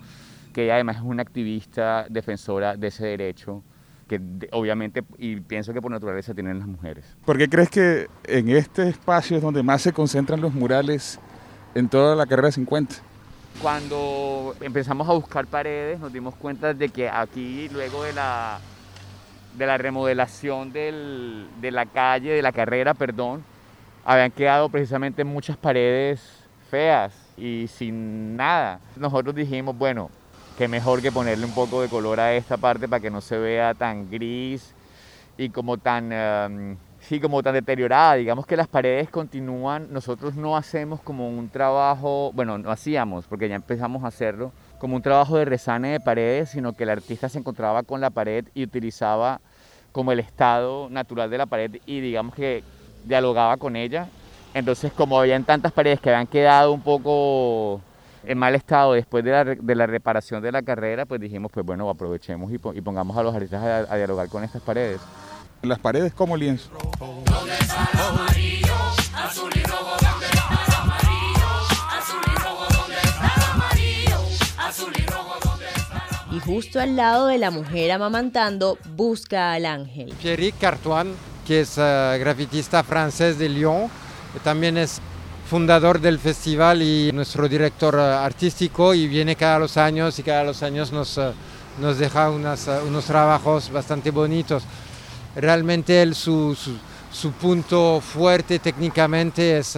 que 0.53 0.65
ella 0.65 0.75
además 0.75 0.97
es 0.97 1.01
una 1.01 1.23
activista 1.23 2.05
defensora 2.09 2.75
de 2.75 2.87
ese 2.87 3.07
derecho 3.07 3.63
que 4.19 4.47
obviamente, 4.51 5.03
y 5.17 5.37
pienso 5.37 5.73
que 5.73 5.81
por 5.81 5.91
naturaleza 5.91 6.33
tienen 6.33 6.59
las 6.59 6.67
mujeres. 6.67 7.05
¿Por 7.25 7.37
qué 7.37 7.49
crees 7.49 7.69
que 7.69 8.07
en 8.25 8.49
este 8.49 8.89
espacio 8.89 9.37
es 9.37 9.43
donde 9.43 9.63
más 9.63 9.81
se 9.81 9.93
concentran 9.93 10.41
los 10.41 10.53
murales 10.53 11.19
en 11.75 11.89
toda 11.89 12.15
la 12.15 12.25
carrera 12.25 12.51
50? 12.51 12.95
Cuando 13.61 14.55
empezamos 14.61 15.07
a 15.07 15.13
buscar 15.13 15.45
paredes 15.47 15.99
nos 15.99 16.11
dimos 16.11 16.35
cuenta 16.35 16.73
de 16.73 16.89
que 16.89 17.09
aquí 17.09 17.69
luego 17.69 18.03
de 18.03 18.13
la, 18.13 18.59
de 19.57 19.65
la 19.65 19.77
remodelación 19.77 20.71
del, 20.71 21.47
de 21.61 21.71
la 21.71 21.85
calle, 21.85 22.31
de 22.31 22.41
la 22.41 22.51
carrera, 22.51 22.93
perdón, 22.93 23.43
habían 24.05 24.31
quedado 24.31 24.69
precisamente 24.69 25.23
muchas 25.23 25.57
paredes 25.57 26.21
feas 26.69 27.13
y 27.37 27.67
sin 27.67 28.35
nada. 28.35 28.79
Nosotros 28.95 29.35
dijimos, 29.35 29.77
bueno, 29.77 30.09
que 30.57 30.67
mejor 30.67 31.01
que 31.01 31.11
ponerle 31.11 31.45
un 31.45 31.53
poco 31.53 31.81
de 31.81 31.89
color 31.89 32.19
a 32.19 32.33
esta 32.33 32.57
parte 32.57 32.87
para 32.87 32.99
que 32.99 33.09
no 33.09 33.21
se 33.21 33.37
vea 33.37 33.73
tan 33.73 34.09
gris 34.09 34.73
y 35.37 35.49
como 35.49 35.77
tan, 35.77 36.11
em, 36.11 36.77
sí, 36.99 37.19
como 37.19 37.41
tan 37.41 37.53
deteriorada. 37.55 38.15
Digamos 38.15 38.45
que 38.45 38.55
las 38.55 38.67
paredes 38.67 39.09
continúan, 39.09 39.91
nosotros 39.91 40.35
no 40.35 40.55
hacemos 40.55 41.01
como 41.01 41.27
un 41.27 41.49
trabajo, 41.49 42.31
bueno, 42.33 42.57
no 42.59 42.69
hacíamos, 42.69 43.25
porque 43.25 43.49
ya 43.49 43.55
empezamos 43.55 44.03
a 44.03 44.07
hacerlo, 44.07 44.51
como 44.77 44.95
un 44.95 45.01
trabajo 45.01 45.37
de 45.37 45.45
resane 45.45 45.93
de 45.93 45.99
paredes, 45.99 46.49
sino 46.49 46.73
que 46.73 46.83
el 46.83 46.91
artista 46.91 47.29
se 47.29 47.39
encontraba 47.39 47.83
con 47.83 47.99
la 47.99 48.11
pared 48.11 48.45
y 48.53 48.63
utilizaba 48.63 49.41
como 49.91 50.11
el 50.11 50.19
estado 50.19 50.89
natural 50.89 51.29
de 51.29 51.37
la 51.37 51.45
pared 51.45 51.77
y 51.85 51.99
digamos 51.99 52.35
que 52.35 52.63
dialogaba 53.05 53.57
con 53.57 53.75
ella. 53.75 54.07
Entonces 54.53 54.91
como 54.91 55.19
habían 55.19 55.45
tantas 55.45 55.71
paredes 55.71 55.99
que 55.99 56.09
habían 56.09 56.27
quedado 56.27 56.73
un 56.73 56.81
poco 56.81 57.81
en 58.25 58.37
mal 58.37 58.55
estado 58.55 58.93
después 58.93 59.23
de 59.23 59.31
la, 59.31 59.43
de 59.43 59.75
la, 59.75 59.85
reparación 59.85 60.41
de 60.41 60.51
la 60.51 60.61
carrera, 60.61 61.05
pues 61.05 61.19
dijimos, 61.19 61.51
pues 61.51 61.65
bueno, 61.65 61.89
aprovechemos 61.89 62.51
y, 62.51 62.55
y 62.55 62.81
pongamos 62.81 63.17
a 63.17 63.23
los 63.23 63.35
artistas 63.35 63.61
a, 63.61 63.93
a, 63.93 63.97
dialogar 63.97 64.29
con 64.29 64.43
estas 64.43 64.61
paredes. 64.61 65.01
Las 65.61 65.79
paredes 65.79 66.13
como 66.13 66.35
lienzo. 66.35 66.69
Y 76.31 76.39
justo 76.39 76.79
al 76.79 76.95
lado 76.95 77.27
de 77.27 77.37
la 77.37 77.51
mujer 77.51 77.91
amamantando, 77.91 78.77
busca 78.95 79.53
al 79.53 79.65
ángel. 79.65 80.13
Pierrick 80.21 80.57
Cartoine, 80.59 81.13
que 81.45 81.61
es 81.61 81.77
uh, 81.77 82.17
grafitista 82.19 82.83
francés 82.83 83.37
de 83.37 83.49
Lyon, 83.49 83.89
también 84.43 84.77
es 84.77 84.99
fundador 85.53 86.01
del 86.01 86.17
festival 86.17 86.81
y 86.81 87.11
nuestro 87.11 87.47
director 87.47 87.99
artístico 87.99 88.91
y 88.95 89.07
viene 89.07 89.35
cada 89.35 89.59
los 89.59 89.77
años 89.77 90.17
y 90.17 90.23
cada 90.23 90.43
los 90.43 90.63
años 90.63 90.91
nos, 90.91 91.19
nos 91.79 91.99
deja 91.99 92.31
unas, 92.31 92.67
unos 92.87 93.05
trabajos 93.05 93.71
bastante 93.71 94.09
bonitos. 94.09 94.63
Realmente 95.35 96.01
él, 96.01 96.15
su, 96.15 96.55
su, 96.55 96.75
su 97.11 97.33
punto 97.33 98.01
fuerte 98.01 98.57
técnicamente 98.57 99.59
es 99.59 99.77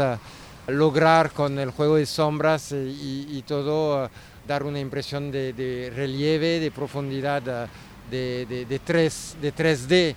lograr 0.67 1.31
con 1.31 1.59
el 1.59 1.71
juego 1.71 1.97
de 1.97 2.05
sombras 2.05 2.71
y, 2.71 3.27
y 3.29 3.43
todo 3.45 4.09
dar 4.47 4.63
una 4.63 4.79
impresión 4.79 5.29
de, 5.29 5.51
de, 5.51 5.91
relieve, 5.93 6.61
de 6.61 6.71
profundidad, 6.71 7.67
de, 8.09 8.45
de, 8.45 8.65
de, 8.65 8.79
3, 8.79 9.35
de 9.41 9.53
3D 9.53 10.15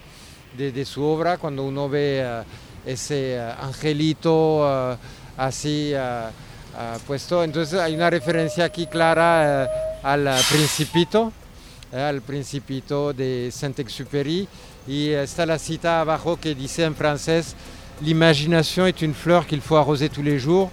de, 0.56 0.84
su 0.84 1.02
obra 1.02 1.36
cuando 1.36 1.64
uno 1.64 1.88
ve 1.88 2.44
ese 2.86 3.40
angelito 3.60 4.96
así 5.38 5.92
uh, 5.94 6.28
uh, 6.28 6.98
puesto. 7.06 7.42
Entonces 7.42 7.80
hay 7.80 7.94
una 7.94 8.10
referencia 8.10 8.64
aquí 8.64 8.86
clara 8.86 9.68
uh, 10.02 10.06
al 10.06 10.28
Principito, 10.50 11.32
al 11.92 12.20
Principito 12.20 13.14
de 13.14 13.50
Saint-Exupéry. 13.50 14.46
Y 14.86 15.10
está 15.10 15.46
la 15.46 15.58
cita 15.58 16.00
abajo 16.00 16.38
que 16.38 16.54
dice 16.54 16.84
en 16.84 16.94
francés, 16.94 17.54
l'imagination 18.00 18.86
est 18.86 19.02
une 19.02 19.14
fleur 19.14 19.46
qu'il 19.46 19.60
faut 19.60 19.76
arroser 19.76 20.08
tous 20.08 20.22
les 20.22 20.38
jours. 20.38 20.70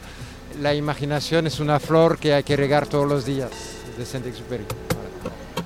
La 0.61 0.73
imaginación 0.73 1.47
es 1.47 1.59
una 1.59 1.81
flor 1.81 2.17
que 2.17 2.33
hay 2.33 2.43
que 2.43 2.55
regar 2.55 2.87
todos 2.87 3.05
los 3.05 3.25
días, 3.25 3.51
de 3.97 4.05
Saint-Exupéry. 4.05 4.63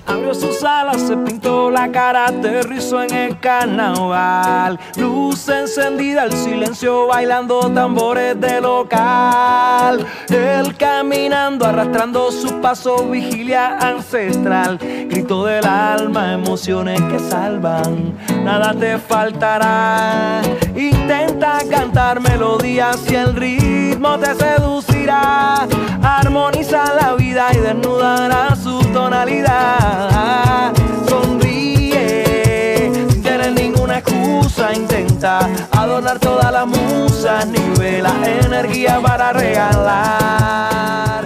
Abrió 0.06 0.34
sus 0.34 0.62
alas, 0.64 1.00
se 1.02 1.16
pintó 1.16 1.70
la 1.70 1.90
cara, 1.90 2.26
aterrizó 2.26 3.02
en 3.02 3.14
el 3.14 3.38
carnaval. 3.38 4.78
Luz 4.96 5.48
encendida, 5.48 6.24
el 6.24 6.32
silencio 6.32 7.06
bailando 7.06 7.70
tambores 7.70 8.40
de 8.40 8.60
local. 8.60 10.04
Él 10.28 10.76
caminando, 10.76 11.66
arrastrando 11.66 12.32
su 12.32 12.60
paso, 12.60 13.08
vigilia 13.08 13.78
ancestral. 13.78 14.78
Grito 14.78 15.44
del 15.44 15.64
alma, 15.66 16.32
emociones 16.34 17.00
que 17.02 17.18
salvan, 17.18 18.14
nada 18.44 18.74
te 18.74 18.98
faltará. 18.98 20.42
Intenta 20.74 21.58
cantar 21.70 22.20
melodías 22.20 22.98
y 23.10 23.14
el 23.14 23.34
ritmo 23.34 24.18
te 24.18 24.34
seducirá. 24.34 25.66
Armoniza 26.02 26.94
la 26.94 27.14
vida 27.14 27.48
y 27.52 27.58
desnudará 27.58 28.56
su 28.56 28.80
tonalidad. 28.92 30.72
Sonríe, 31.08 32.90
sin 32.92 33.22
tener 33.22 33.52
ninguna 33.52 33.98
excusa. 33.98 34.72
Intenta 34.74 35.48
adornar 35.72 36.18
todas 36.18 36.52
las 36.52 36.66
musas. 36.66 37.46
Nivela 37.46 38.12
energía 38.24 39.00
para 39.00 39.32
regalar. 39.32 41.24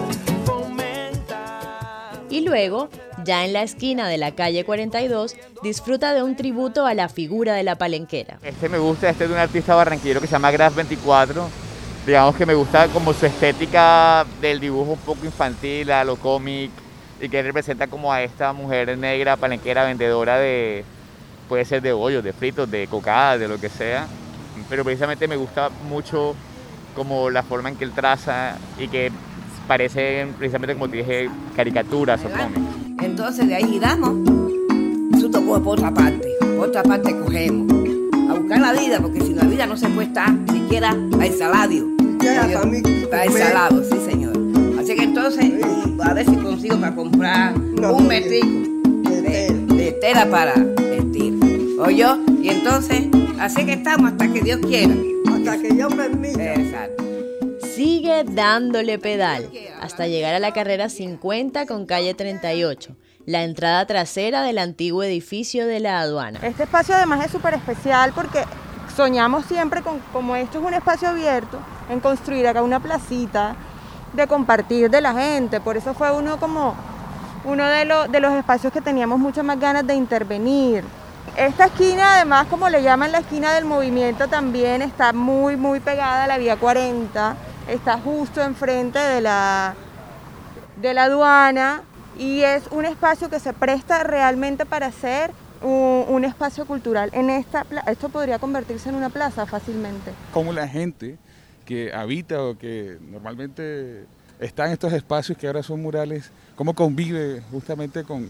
Y 2.30 2.40
luego, 2.40 2.88
ya 3.24 3.44
en 3.44 3.52
la 3.52 3.62
esquina 3.62 4.08
de 4.08 4.18
la 4.18 4.34
calle 4.34 4.64
42, 4.64 5.36
disfruta 5.62 6.12
de 6.14 6.22
un 6.22 6.36
tributo 6.36 6.86
a 6.86 6.94
la 6.94 7.08
figura 7.08 7.54
de 7.54 7.62
la 7.62 7.76
palenquera. 7.76 8.38
Este 8.42 8.68
me 8.68 8.78
gusta, 8.78 9.08
este 9.08 9.24
es 9.24 9.30
de 9.30 9.36
un 9.36 9.40
artista 9.40 9.74
barranquillero 9.74 10.20
que 10.20 10.26
se 10.26 10.32
llama 10.32 10.50
Graf 10.50 10.74
24 10.76 11.64
digamos 12.06 12.36
que 12.36 12.44
me 12.44 12.54
gusta 12.54 12.88
como 12.88 13.12
su 13.14 13.24
estética 13.26 14.26
del 14.40 14.60
dibujo 14.60 14.92
un 14.92 14.98
poco 14.98 15.24
infantil, 15.24 15.90
a 15.90 16.04
lo 16.04 16.16
cómic, 16.16 16.70
y 17.20 17.28
que 17.28 17.42
representa 17.42 17.86
como 17.86 18.12
a 18.12 18.22
esta 18.22 18.52
mujer 18.52 18.96
negra, 18.98 19.36
palenquera, 19.36 19.84
vendedora 19.84 20.38
de, 20.38 20.84
puede 21.48 21.64
ser 21.64 21.80
de 21.80 21.92
bollos, 21.92 22.22
de 22.22 22.32
fritos, 22.32 22.70
de 22.70 22.86
cocadas, 22.88 23.40
de 23.40 23.48
lo 23.48 23.58
que 23.58 23.68
sea. 23.68 24.06
Pero 24.68 24.84
precisamente 24.84 25.26
me 25.28 25.36
gusta 25.36 25.70
mucho 25.88 26.34
como 26.94 27.30
la 27.30 27.42
forma 27.42 27.70
en 27.70 27.76
que 27.76 27.84
él 27.84 27.92
traza 27.92 28.56
y 28.78 28.88
que 28.88 29.10
parecen 29.66 30.32
precisamente 30.34 30.74
como 30.74 30.88
te 30.88 30.98
dije, 30.98 31.30
caricaturas 31.56 32.20
o 32.24 32.28
cómics. 32.28 32.60
Entonces 33.02 33.46
de 33.46 33.54
ahí 33.54 33.64
giramos, 33.64 34.12
tú 35.20 35.30
tocó 35.30 35.62
por 35.62 35.78
otra 35.78 35.92
parte, 35.92 36.28
por 36.56 36.68
otra 36.68 36.82
parte 36.82 37.16
cogemos. 37.18 37.72
A 38.28 38.34
buscar 38.34 38.60
la 38.60 38.72
vida, 38.72 39.00
porque 39.00 39.20
si 39.20 39.34
la 39.34 39.44
vida 39.44 39.66
no 39.66 39.76
se 39.76 39.88
puede 39.88 40.08
estar 40.08 40.30
siquiera 40.50 40.90
a 40.90 41.26
ensaladio. 41.26 41.86
Está 42.20 43.24
ensalado, 43.24 43.84
sí 43.84 43.98
señor. 44.04 44.32
Así 44.78 44.94
que 44.94 45.04
entonces, 45.04 45.52
a 46.02 46.14
ver 46.14 46.26
si 46.26 46.36
consigo 46.36 46.76
para 46.78 46.94
comprar 46.94 47.54
un 47.54 48.06
metrico 48.06 48.46
de, 49.04 49.52
de, 49.74 49.92
tela 50.00 50.28
para 50.30 50.54
vestir. 50.54 51.38
¿Oyó? 51.78 52.18
Y 52.42 52.48
entonces, 52.48 53.08
así 53.38 53.64
que 53.66 53.74
estamos 53.74 54.12
hasta 54.12 54.32
que 54.32 54.40
Dios 54.40 54.60
quiera. 54.60 54.94
Hasta 55.34 55.58
que 55.58 55.68
Dios 55.68 55.94
permita. 55.94 56.54
Exacto. 56.54 57.03
Sigue 57.74 58.22
dándole 58.22 59.00
pedal 59.00 59.50
hasta 59.80 60.06
llegar 60.06 60.32
a 60.32 60.38
la 60.38 60.52
carrera 60.52 60.88
50 60.88 61.66
con 61.66 61.86
calle 61.86 62.14
38, 62.14 62.94
la 63.26 63.42
entrada 63.42 63.84
trasera 63.84 64.42
del 64.42 64.58
antiguo 64.58 65.02
edificio 65.02 65.66
de 65.66 65.80
la 65.80 65.98
aduana. 65.98 66.38
Este 66.42 66.62
espacio 66.62 66.94
además 66.94 67.24
es 67.24 67.32
súper 67.32 67.54
especial 67.54 68.12
porque 68.14 68.44
soñamos 68.96 69.46
siempre 69.46 69.82
con, 69.82 69.98
como 70.12 70.36
esto 70.36 70.60
es 70.60 70.64
un 70.64 70.72
espacio 70.72 71.08
abierto, 71.08 71.58
en 71.90 71.98
construir 71.98 72.46
acá 72.46 72.62
una 72.62 72.78
placita 72.78 73.56
de 74.12 74.28
compartir 74.28 74.88
de 74.88 75.00
la 75.00 75.12
gente. 75.12 75.60
Por 75.60 75.76
eso 75.76 75.94
fue 75.94 76.12
uno 76.12 76.38
como 76.38 76.76
uno 77.44 77.66
de, 77.66 77.86
lo, 77.86 78.06
de 78.06 78.20
los 78.20 78.32
espacios 78.34 78.72
que 78.72 78.82
teníamos 78.82 79.18
muchas 79.18 79.44
más 79.44 79.58
ganas 79.58 79.84
de 79.84 79.94
intervenir. 79.94 80.84
Esta 81.36 81.64
esquina, 81.64 82.14
además, 82.14 82.46
como 82.48 82.68
le 82.68 82.84
llaman 82.84 83.10
la 83.10 83.18
esquina 83.18 83.52
del 83.54 83.64
movimiento, 83.64 84.28
también 84.28 84.80
está 84.80 85.12
muy, 85.12 85.56
muy 85.56 85.80
pegada 85.80 86.22
a 86.22 86.26
la 86.28 86.38
vía 86.38 86.56
40. 86.56 87.36
Está 87.68 87.98
justo 87.98 88.42
enfrente 88.42 88.98
de 88.98 89.20
la, 89.20 89.74
de 90.80 90.94
la 90.94 91.04
aduana 91.04 91.82
y 92.18 92.42
es 92.42 92.64
un 92.70 92.84
espacio 92.84 93.30
que 93.30 93.40
se 93.40 93.52
presta 93.52 94.04
realmente 94.04 94.66
para 94.66 94.86
hacer 94.86 95.30
un, 95.62 96.04
un, 96.08 96.24
espacio 96.24 96.66
cultural. 96.66 97.10
En 97.12 97.30
esta, 97.30 97.64
esto 97.86 98.10
podría 98.10 98.38
convertirse 98.38 98.90
en 98.90 98.94
una 98.96 99.08
plaza 99.08 99.46
fácilmente. 99.46 100.12
Como 100.32 100.52
la 100.52 100.68
gente 100.68 101.16
que 101.64 101.92
habita 101.92 102.42
o 102.42 102.58
que 102.58 102.98
normalmente 103.10 104.04
está 104.38 104.66
en 104.66 104.72
estos 104.72 104.92
espacios 104.92 105.38
que 105.38 105.46
ahora 105.46 105.62
son 105.62 105.80
murales, 105.80 106.30
¿cómo 106.56 106.74
convive 106.74 107.42
justamente 107.50 108.04
con, 108.04 108.28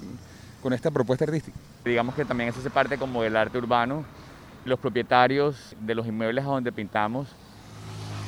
con 0.63 0.73
esta 0.73 0.91
propuesta 0.91 1.25
artística? 1.25 1.57
Digamos 1.85 2.15
que 2.15 2.25
también 2.25 2.51
eso 2.51 2.61
hace 2.61 2.71
parte 2.71 2.97
como 2.97 3.23
del 3.23 3.37
arte 3.37 3.59
urbano. 3.59 4.05
Los 4.65 4.79
propietarios 4.79 5.77
de 5.81 5.95
los 5.95 6.07
inmuebles 6.07 6.45
a 6.45 6.49
donde 6.49 6.73
pintamos, 6.73 7.29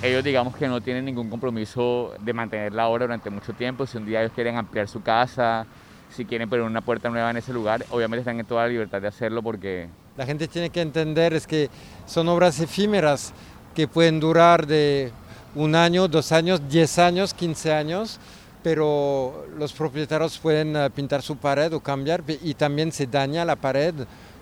ellos 0.03 0.23
digamos 0.23 0.55
que 0.57 0.69
no 0.69 0.81
tienen 0.81 1.05
ningún 1.05 1.31
compromiso 1.31 2.15
de 2.21 2.33
mantener 2.33 2.73
la 2.73 2.89
obra 2.89 3.07
durante 3.07 3.31
mucho 3.31 3.53
tiempo. 3.53 3.87
Si 3.87 3.97
un 3.97 4.07
día 4.07 4.21
ellos 4.21 4.33
quieren 4.35 4.57
ampliar 4.57 4.89
su 4.89 5.03
casa, 5.03 5.67
si 6.11 6.25
quieren 6.25 6.49
poner 6.49 6.65
una 6.65 6.81
puerta 6.81 7.09
nueva 7.11 7.31
en 7.31 7.39
ese 7.39 7.53
lugar, 7.53 7.85
obviamente 7.91 8.21
están 8.21 8.39
en 8.39 8.47
toda 8.47 8.63
la 8.63 8.69
libertad 8.69 9.01
de 9.01 9.09
hacerlo 9.09 9.43
porque... 9.43 9.89
La 10.17 10.27
gente 10.27 10.49
tiene 10.49 10.71
que 10.71 10.81
entender 10.81 11.35
es 11.35 11.47
que 11.47 11.69
son 12.07 12.29
obras 12.29 12.59
efímeras 12.61 13.33
que 13.75 13.87
pueden 13.87 14.21
durar 14.21 14.67
de 14.67 15.13
un 15.55 15.75
año, 15.75 16.09
dos 16.09 16.33
años, 16.33 16.61
diez 16.69 16.99
años, 16.99 17.35
quince 17.35 17.73
años, 17.73 18.19
pero 18.63 19.47
los 19.59 19.73
propietarios 19.73 20.39
pueden 20.39 20.77
uh, 20.77 20.91
pintar 20.91 21.23
su 21.23 21.37
pared 21.37 21.73
o 21.73 21.81
cambiar 21.81 22.23
y 22.43 22.55
también 22.55 22.93
se 22.93 23.07
daña 23.07 23.45
la 23.45 23.57
pared 23.57 23.95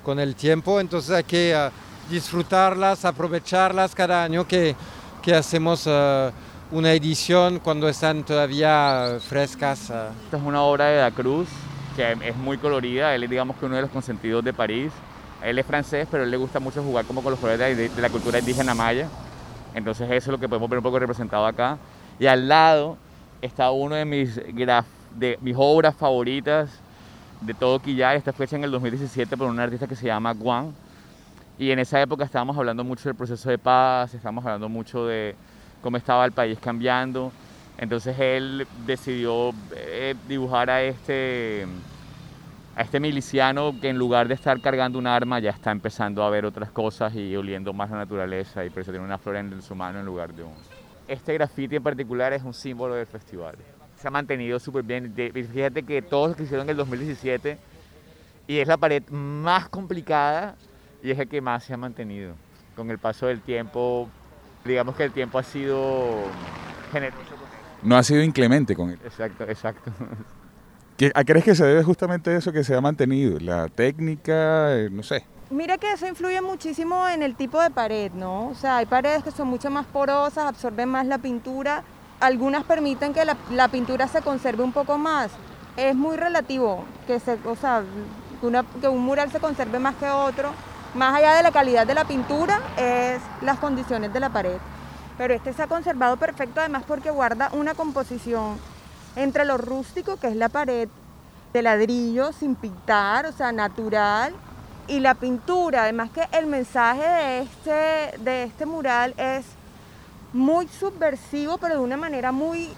con 0.03 0.19
el 0.21 0.35
tiempo, 0.35 0.81
entonces 0.81 1.11
hay 1.11 1.25
que 1.25 1.55
uh, 1.57 1.71
disfrutarlas, 2.13 3.05
aprovecharlas 3.05 3.95
cada 3.95 4.23
año 4.23 4.47
que, 4.47 4.77
que 5.25 5.35
hacemos 5.35 5.87
uh, 5.87 6.31
una 6.71 6.93
edición 6.93 7.59
cuando 7.59 7.89
están 7.89 8.25
todavía 8.25 9.17
frescas. 9.27 9.81
Esta 9.81 10.37
es 10.37 10.43
una 10.43 10.61
obra 10.61 10.87
de 10.87 10.97
Da 10.99 11.11
Cruz 11.11 11.49
que 11.97 12.13
es 12.13 12.37
muy 12.37 12.59
colorida, 12.59 13.15
él 13.15 13.23
es 13.23 13.31
digamos 13.31 13.57
que 13.57 13.65
uno 13.67 13.77
de 13.77 13.83
los 13.83 13.91
consentidos 13.91 14.45
de 14.45 14.53
París. 14.53 14.93
Él 15.43 15.59
es 15.59 15.65
francés, 15.65 16.09
pero 16.11 16.25
él 16.25 16.31
le 16.31 16.37
gusta 16.37 16.59
mucho 16.61 16.83
jugar 16.83 17.05
como 17.05 17.23
con 17.23 17.31
los 17.31 17.41
colores 17.41 17.77
de, 17.77 17.89
de 17.89 18.03
la 18.03 18.11
cultura 18.11 18.39
indígena 18.39 18.75
maya. 18.75 19.09
Entonces 19.75 20.07
eso 20.11 20.31
es 20.31 20.33
lo 20.33 20.39
que 20.39 20.49
podemos 20.49 20.69
ver 20.69 20.79
un 20.79 20.83
poco 20.83 20.99
representado 20.99 21.47
acá. 21.47 21.79
Y 22.19 22.27
al 22.27 22.49
lado 22.49 22.97
está 23.41 23.71
uno 23.71 23.95
de 23.95 24.05
mis, 24.05 24.41
graf, 24.55 24.87
de 25.15 25.39
mis 25.41 25.55
obras 25.57 25.95
favoritas 25.95 26.71
de 27.41 27.55
todo 27.55 27.79
Quillay. 27.79 28.19
Esta 28.19 28.33
fue 28.33 28.47
hecha 28.47 28.57
en 28.57 28.65
el 28.65 28.71
2017 28.71 29.37
por 29.37 29.49
un 29.49 29.61
artista 29.61 29.87
que 29.87 29.97
se 29.97 30.07
llama 30.07 30.33
Guan. 30.33 30.75
Y 31.59 31.71
en 31.71 31.79
esa 31.79 32.01
época 32.01 32.25
estábamos 32.25 32.57
hablando 32.57 32.83
mucho 32.83 33.09
del 33.09 33.15
proceso 33.15 33.49
de 33.49 33.59
paz, 33.59 34.13
estábamos 34.13 34.45
hablando 34.45 34.69
mucho 34.69 35.07
de 35.07 35.37
cómo 35.83 35.97
estaba 35.97 36.25
el 36.25 36.33
país 36.33 36.59
cambiando. 36.59 37.31
Entonces 37.79 38.19
él 38.19 38.67
decidió 38.87 39.53
eh, 39.77 40.15
dibujar 40.29 40.71
a 40.71 40.83
este, 40.83 41.67
a 42.75 42.83
este 42.83 42.99
miliciano 42.99 43.75
que 43.81 43.89
en 43.89 43.99
lugar 43.99 44.27
de 44.27 44.35
estar 44.35 44.61
cargando 44.61 44.99
un 44.99 45.07
arma 45.07 45.39
ya 45.39 45.51
está 45.51 45.71
empezando 45.71 46.25
a 46.25 46.31
ver 46.31 46.45
otras 46.45 46.71
cosas 46.71 47.15
y 47.15 47.37
oliendo 47.37 47.73
más 47.73 47.91
la 47.91 47.99
naturaleza 47.99 48.65
y 48.65 48.71
por 48.71 48.83
eso 48.83 48.91
tiene 48.91 49.05
una 49.05 49.19
flor 49.19 49.37
en 49.37 49.63
su 49.63 49.75
mano 49.75 50.01
en 50.01 50.07
lugar 50.07 50.33
de 50.33 50.43
un... 50.43 50.53
Este 51.07 51.35
graffiti 51.35 51.77
en 51.77 51.83
particular 51.83 52.33
es 52.33 52.43
un 52.43 52.55
símbolo 52.55 52.95
del 52.95 53.07
festival. 53.07 53.55
Se 53.97 54.09
ha 54.09 54.11
mantenido 54.11 54.59
súper 54.59 54.83
bien. 54.83 55.13
Fíjate 55.15 55.85
que 55.85 56.03
todos 56.03 56.29
los 56.29 56.37
que 56.37 56.45
hicieron 56.45 56.67
en 56.67 56.71
el 56.71 56.77
2017 56.79 57.59
y 58.47 58.59
es 58.59 58.67
la 58.67 58.77
pared 58.77 59.03
más 59.11 59.69
complicada 59.69 60.57
y 61.05 61.11
es 61.11 61.19
el 61.19 61.29
que 61.29 61.41
más 61.41 61.63
se 61.63 61.75
ha 61.75 61.77
mantenido. 61.77 62.35
Con 62.75 62.91
el 62.91 62.99
paso 62.99 63.27
del 63.27 63.41
tiempo, 63.41 64.09
digamos 64.65 64.97
que 64.97 65.05
el 65.05 65.13
tiempo 65.13 65.39
ha 65.39 65.45
sido 65.45 66.25
generoso 66.91 67.35
no 67.83 67.97
ha 67.99 68.03
sido 68.03 68.23
inclemente 68.23 68.75
con 68.75 68.91
él. 68.91 68.99
Exacto, 69.05 69.45
exacto. 69.45 69.93
¿A 71.15 71.25
crees 71.25 71.45
que 71.45 71.55
se 71.55 71.67
debe 71.67 71.83
justamente 71.83 72.31
a 72.31 72.39
eso 72.39 72.51
que 72.51 72.65
se 72.65 72.75
ha 72.75 72.81
mantenido? 72.81 73.39
La 73.41 73.69
técnica, 73.69 74.75
eh, 74.75 74.89
no 74.91 75.03
sé. 75.03 75.27
Mira 75.51 75.77
que 75.77 75.93
eso 75.93 76.07
influye 76.09 76.41
muchísimo 76.41 77.07
en 77.07 77.23
el 77.23 77.35
tipo 77.35 77.61
de 77.61 77.69
pared, 77.69 78.11
¿no? 78.13 78.49
O 78.49 78.55
sea, 78.55 78.79
hay 78.79 78.87
paredes 78.87 79.23
que 79.23 79.31
son 79.31 79.49
mucho 79.49 79.71
más 79.71 79.85
porosas, 79.85 80.47
absorben 80.47 80.89
más 80.89 81.07
la 81.07 81.19
pintura, 81.19 81.85
algunas 82.21 82.65
permiten 82.65 83.13
que 83.13 83.25
la, 83.25 83.69
pintura 83.69 84.09
se 84.09 84.23
conserve 84.23 84.63
un 84.63 84.73
poco 84.73 84.97
más. 84.97 85.31
Es 85.77 85.95
muy 85.95 86.17
relativo 86.17 86.87
que, 87.07 87.21
se, 87.21 87.39
o 87.45 87.57
sea, 87.57 87.83
que 88.81 88.89
un 88.89 89.05
mural 89.05 89.31
se 89.31 89.41
conserve 89.41 89.79
más 89.79 89.97
que 89.97 90.09
otro. 90.09 90.53
Más 90.95 91.15
allá 91.15 91.35
de 91.35 91.43
la 91.43 91.51
calidad 91.51 91.87
de 91.87 91.95
la 91.95 92.05
pintura, 92.05 92.61
es 92.77 93.21
las 93.43 93.59
condiciones 93.59 94.13
de 94.13 94.21
la 94.21 94.31
pared 94.31 94.59
pero 95.17 95.35
este 95.35 95.53
se 95.53 95.63
ha 95.63 95.67
conservado 95.67 96.17
perfecto 96.17 96.61
además 96.61 96.85
porque 96.87 97.11
guarda 97.11 97.51
una 97.53 97.75
composición 97.75 98.59
entre 99.17 99.45
lo 99.45 99.59
rústico, 99.59 100.17
que 100.17 100.29
es 100.29 100.37
la 100.37 100.49
pared 100.49 100.89
de 101.53 101.63
ladrillo 101.63 102.33
sin 102.33 102.57
pintar, 102.57 103.27
o 103.27 103.33
sea, 103.33 103.53
natural, 103.53 104.35
y 104.89 104.99
la 104.99 105.15
pintura. 105.15 105.85
Además 105.85 106.11
que 106.11 106.27
el 106.37 106.47
mensaje 106.47 107.07
de 107.07 107.43
este, 107.43 108.19
de 108.25 108.43
este 108.45 108.67
mural 108.67 109.15
es 109.17 109.45
muy 110.33 110.67
subversivo, 110.67 111.59
pero 111.59 111.77
de 111.77 111.81
una 111.81 111.97
manera 111.97 112.33
muy... 112.33 112.71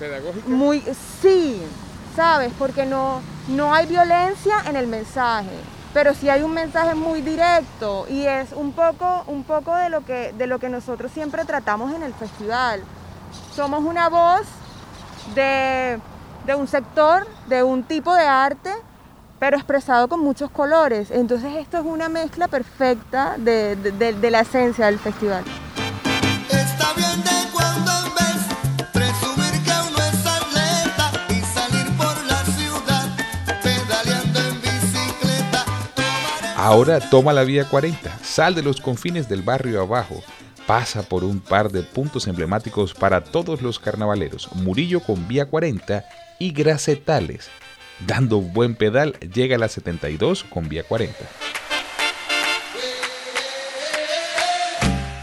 ¿Pedagógica? 0.00 0.48
Muy, 0.48 0.82
sí, 1.22 1.62
¿sabes? 2.16 2.52
Porque 2.58 2.84
no, 2.84 3.20
no 3.46 3.72
hay 3.72 3.86
violencia 3.86 4.56
en 4.66 4.74
el 4.74 4.88
mensaje 4.88 5.75
pero 5.96 6.12
sí 6.12 6.28
hay 6.28 6.42
un 6.42 6.52
mensaje 6.52 6.94
muy 6.94 7.22
directo 7.22 8.04
y 8.10 8.26
es 8.26 8.52
un 8.52 8.72
poco, 8.72 9.24
un 9.28 9.44
poco 9.44 9.74
de, 9.74 9.88
lo 9.88 10.04
que, 10.04 10.34
de 10.36 10.46
lo 10.46 10.58
que 10.58 10.68
nosotros 10.68 11.10
siempre 11.10 11.46
tratamos 11.46 11.94
en 11.94 12.02
el 12.02 12.12
festival. 12.12 12.82
Somos 13.54 13.82
una 13.82 14.10
voz 14.10 14.42
de, 15.34 15.98
un 16.54 16.68
sector, 16.68 17.26
de 17.48 17.62
un 17.62 17.82
tipo 17.82 18.14
de 18.14 18.24
arte, 18.26 18.74
pero 19.38 19.56
expresado 19.56 20.06
con 20.06 20.20
muchos 20.20 20.50
colores. 20.50 21.10
Entonces 21.10 21.54
esto 21.54 21.78
es 21.78 21.86
una 21.86 22.10
mezcla 22.10 22.46
perfecta 22.46 23.36
de, 23.38 23.76
de 23.76 24.30
la 24.30 24.40
esencia 24.40 24.84
del 24.84 24.98
festival. 24.98 25.44
Ahora 36.66 36.98
toma 36.98 37.32
la 37.32 37.44
vía 37.44 37.68
40, 37.68 38.18
sal 38.24 38.56
de 38.56 38.62
los 38.64 38.80
confines 38.80 39.28
del 39.28 39.42
barrio 39.42 39.80
abajo, 39.80 40.20
pasa 40.66 41.04
por 41.04 41.22
un 41.22 41.38
par 41.38 41.70
de 41.70 41.84
puntos 41.84 42.26
emblemáticos 42.26 42.92
para 42.92 43.22
todos 43.22 43.62
los 43.62 43.78
carnavaleros, 43.78 44.52
Murillo 44.52 44.98
con 44.98 45.28
vía 45.28 45.46
40 45.46 46.04
y 46.40 46.50
Gracetales. 46.50 47.50
Dando 48.04 48.40
buen 48.40 48.74
pedal 48.74 49.12
llega 49.32 49.54
a 49.54 49.60
la 49.60 49.68
72 49.68 50.42
con 50.42 50.68
vía 50.68 50.82
40. 50.82 51.14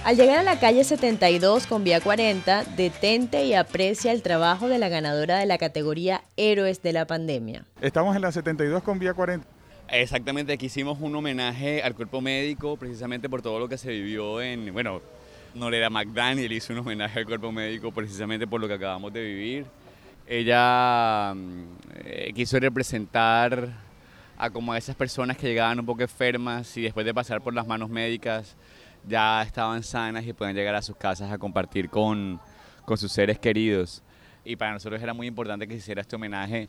Al 0.05 0.15
llegar 0.15 0.37
a 0.37 0.43
la 0.43 0.61
calle 0.61 0.85
72 0.85 1.67
con 1.67 1.83
vía 1.83 1.99
40, 1.99 2.63
detente 2.77 3.43
y 3.43 3.53
aprecia 3.53 4.13
el 4.13 4.21
trabajo 4.21 4.69
de 4.69 4.79
la 4.79 4.87
ganadora 4.87 5.39
de 5.39 5.45
la 5.45 5.57
categoría 5.57 6.23
Héroes 6.37 6.81
de 6.81 6.93
la 6.93 7.05
Pandemia. 7.05 7.65
Estamos 7.81 8.15
en 8.15 8.21
la 8.21 8.31
72 8.31 8.81
con 8.81 8.97
vía 8.97 9.13
40. 9.13 9.52
Exactamente, 9.95 10.53
aquí 10.53 10.65
hicimos 10.65 10.97
un 11.01 11.15
homenaje 11.15 11.83
al 11.83 11.93
cuerpo 11.93 12.19
médico 12.19 12.77
precisamente 12.77 13.29
por 13.29 13.43
todo 13.43 13.59
lo 13.59 13.69
que 13.69 13.77
se 13.77 13.91
vivió 13.91 14.41
en, 14.41 14.73
bueno, 14.73 15.03
Norera 15.53 15.91
McDaniel 15.91 16.51
hizo 16.51 16.73
un 16.73 16.79
homenaje 16.79 17.19
al 17.19 17.27
cuerpo 17.27 17.51
médico 17.51 17.91
precisamente 17.91 18.47
por 18.47 18.59
lo 18.59 18.67
que 18.67 18.73
acabamos 18.73 19.13
de 19.13 19.23
vivir. 19.23 19.65
Ella 20.25 21.35
eh, 22.05 22.31
quiso 22.33 22.59
representar 22.59 23.69
a 24.35 24.49
como 24.49 24.73
a 24.73 24.79
esas 24.79 24.95
personas 24.95 25.37
que 25.37 25.45
llegaban 25.45 25.79
un 25.79 25.85
poco 25.85 26.01
enfermas 26.01 26.75
y 26.75 26.81
después 26.81 27.05
de 27.05 27.13
pasar 27.13 27.41
por 27.41 27.53
las 27.53 27.67
manos 27.67 27.87
médicas 27.91 28.55
ya 29.07 29.43
estaban 29.43 29.83
sanas 29.83 30.25
y 30.25 30.33
pueden 30.33 30.55
llegar 30.55 30.73
a 30.73 30.81
sus 30.81 30.95
casas 30.95 31.31
a 31.31 31.37
compartir 31.37 31.91
con, 31.91 32.41
con 32.83 32.97
sus 32.97 33.11
seres 33.11 33.37
queridos. 33.37 34.01
Y 34.43 34.55
para 34.55 34.73
nosotros 34.73 34.99
era 35.03 35.13
muy 35.13 35.27
importante 35.27 35.67
que 35.67 35.75
se 35.75 35.81
hiciera 35.81 36.01
este 36.01 36.15
homenaje 36.15 36.67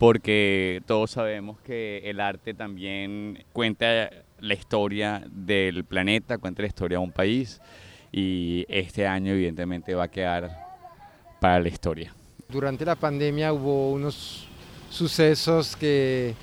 porque 0.00 0.82
todos 0.86 1.10
sabemos 1.10 1.60
que 1.60 2.00
el 2.08 2.20
arte 2.20 2.54
también 2.54 3.44
cuenta 3.52 4.08
la 4.38 4.54
historia 4.54 5.22
del 5.30 5.84
planeta, 5.84 6.38
cuenta 6.38 6.62
la 6.62 6.68
historia 6.68 6.96
de 6.96 7.04
un 7.04 7.12
país 7.12 7.60
y 8.10 8.64
este 8.70 9.06
año 9.06 9.34
evidentemente 9.34 9.94
va 9.94 10.04
a 10.04 10.08
quedar 10.08 10.50
para 11.38 11.60
la 11.60 11.68
historia. 11.68 12.14
Durante 12.48 12.86
la 12.86 12.94
pandemia 12.94 13.52
hubo 13.52 13.90
unos 13.92 14.48
sucesos 14.88 15.76
que 15.76 16.34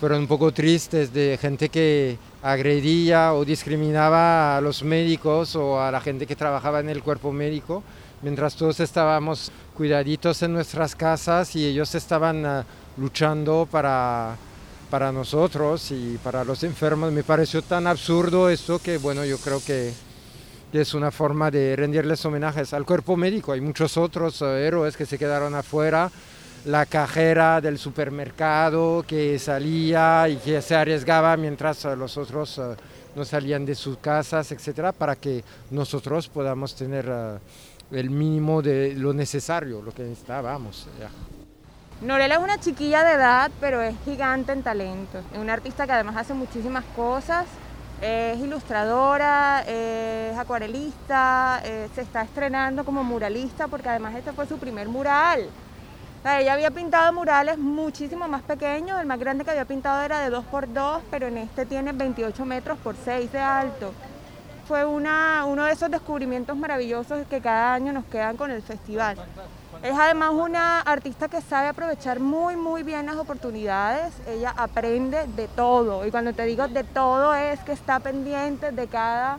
fueron 0.00 0.20
un 0.20 0.26
poco 0.26 0.50
tristes 0.52 1.12
de 1.12 1.38
gente 1.38 1.68
que 1.68 2.16
agredía 2.40 3.34
o 3.34 3.44
discriminaba 3.44 4.56
a 4.56 4.62
los 4.62 4.82
médicos 4.82 5.56
o 5.56 5.78
a 5.78 5.90
la 5.90 6.00
gente 6.00 6.26
que 6.26 6.36
trabajaba 6.36 6.80
en 6.80 6.88
el 6.88 7.02
cuerpo 7.02 7.32
médico, 7.32 7.84
mientras 8.22 8.56
todos 8.56 8.80
estábamos 8.80 9.52
cuidaditos 9.76 10.42
en 10.42 10.54
nuestras 10.54 10.96
casas 10.96 11.54
y 11.54 11.66
ellos 11.66 11.94
estaban 11.94 12.46
ah, 12.46 12.64
luchando 12.96 13.68
para, 13.70 14.36
para 14.90 15.12
nosotros 15.12 15.90
y 15.90 16.18
para 16.22 16.44
los 16.44 16.62
enfermos. 16.62 17.12
Me 17.12 17.22
pareció 17.22 17.62
tan 17.62 17.86
absurdo 17.86 18.48
esto 18.48 18.78
que, 18.78 18.98
bueno, 18.98 19.24
yo 19.24 19.38
creo 19.38 19.62
que 19.64 19.92
es 20.72 20.94
una 20.94 21.10
forma 21.10 21.50
de 21.50 21.76
rendirles 21.76 22.24
homenajes 22.24 22.72
al 22.72 22.84
cuerpo 22.84 23.16
médico. 23.16 23.52
Hay 23.52 23.60
muchos 23.60 23.96
otros 23.96 24.42
eh, 24.42 24.66
héroes 24.66 24.96
que 24.96 25.06
se 25.06 25.18
quedaron 25.18 25.54
afuera. 25.54 26.10
La 26.66 26.86
cajera 26.86 27.60
del 27.60 27.78
supermercado 27.78 29.04
que 29.06 29.38
salía 29.38 30.28
y 30.28 30.36
que 30.36 30.62
se 30.62 30.74
arriesgaba 30.74 31.36
mientras 31.36 31.84
eh, 31.84 31.94
los 31.94 32.16
otros 32.16 32.58
eh, 32.58 32.74
no 33.14 33.24
salían 33.24 33.64
de 33.64 33.74
sus 33.74 33.98
casas, 33.98 34.50
etcétera, 34.50 34.90
para 34.90 35.14
que 35.14 35.44
nosotros 35.70 36.28
podamos 36.28 36.74
tener 36.74 37.08
el 37.92 38.10
mínimo 38.10 38.60
de 38.60 38.94
lo 38.96 39.12
necesario, 39.12 39.80
lo 39.82 39.92
que 39.92 40.02
necesitábamos. 40.02 40.88
Norela 42.04 42.34
es 42.34 42.40
una 42.42 42.60
chiquilla 42.60 43.02
de 43.02 43.12
edad, 43.14 43.50
pero 43.60 43.80
es 43.80 43.96
gigante 44.04 44.52
en 44.52 44.62
talento. 44.62 45.20
Es 45.32 45.38
una 45.38 45.54
artista 45.54 45.86
que 45.86 45.92
además 45.92 46.16
hace 46.18 46.34
muchísimas 46.34 46.84
cosas. 46.94 47.46
Es 48.02 48.38
ilustradora, 48.40 49.62
es 49.66 50.36
acuarelista, 50.36 51.62
eh, 51.64 51.88
se 51.94 52.02
está 52.02 52.20
estrenando 52.20 52.84
como 52.84 53.02
muralista 53.02 53.68
porque 53.68 53.88
además 53.88 54.14
este 54.16 54.32
fue 54.32 54.46
su 54.46 54.58
primer 54.58 54.86
mural. 54.86 55.48
ella 56.26 56.52
había 56.52 56.70
pintado 56.70 57.10
murales 57.14 57.56
muchísimo 57.56 58.28
más 58.28 58.42
pequeños, 58.42 59.00
el 59.00 59.06
más 59.06 59.18
grande 59.18 59.42
que 59.42 59.52
había 59.52 59.64
pintado 59.64 60.02
era 60.02 60.20
de 60.20 60.36
2x2, 60.36 61.00
pero 61.10 61.28
en 61.28 61.38
este 61.38 61.64
tiene 61.64 61.92
28 61.92 62.44
metros 62.44 62.76
por 62.80 62.96
6 63.02 63.32
de 63.32 63.38
alto. 63.40 63.94
Fue 64.68 64.84
una, 64.84 65.46
uno 65.46 65.64
de 65.64 65.72
esos 65.72 65.90
descubrimientos 65.90 66.54
maravillosos 66.54 67.26
que 67.28 67.40
cada 67.40 67.72
año 67.72 67.94
nos 67.94 68.04
quedan 68.04 68.36
con 68.36 68.50
el 68.50 68.60
festival. 68.60 69.16
Es 69.84 69.94
además 69.94 70.30
una 70.32 70.80
artista 70.80 71.28
que 71.28 71.42
sabe 71.42 71.68
aprovechar 71.68 72.18
muy, 72.18 72.56
muy 72.56 72.82
bien 72.82 73.04
las 73.04 73.16
oportunidades. 73.16 74.14
Ella 74.26 74.54
aprende 74.56 75.26
de 75.36 75.46
todo. 75.46 76.06
Y 76.06 76.10
cuando 76.10 76.32
te 76.32 76.46
digo 76.46 76.66
de 76.68 76.84
todo 76.84 77.34
es 77.34 77.60
que 77.60 77.72
está 77.72 78.00
pendiente 78.00 78.72
de 78.72 78.86
cada 78.86 79.38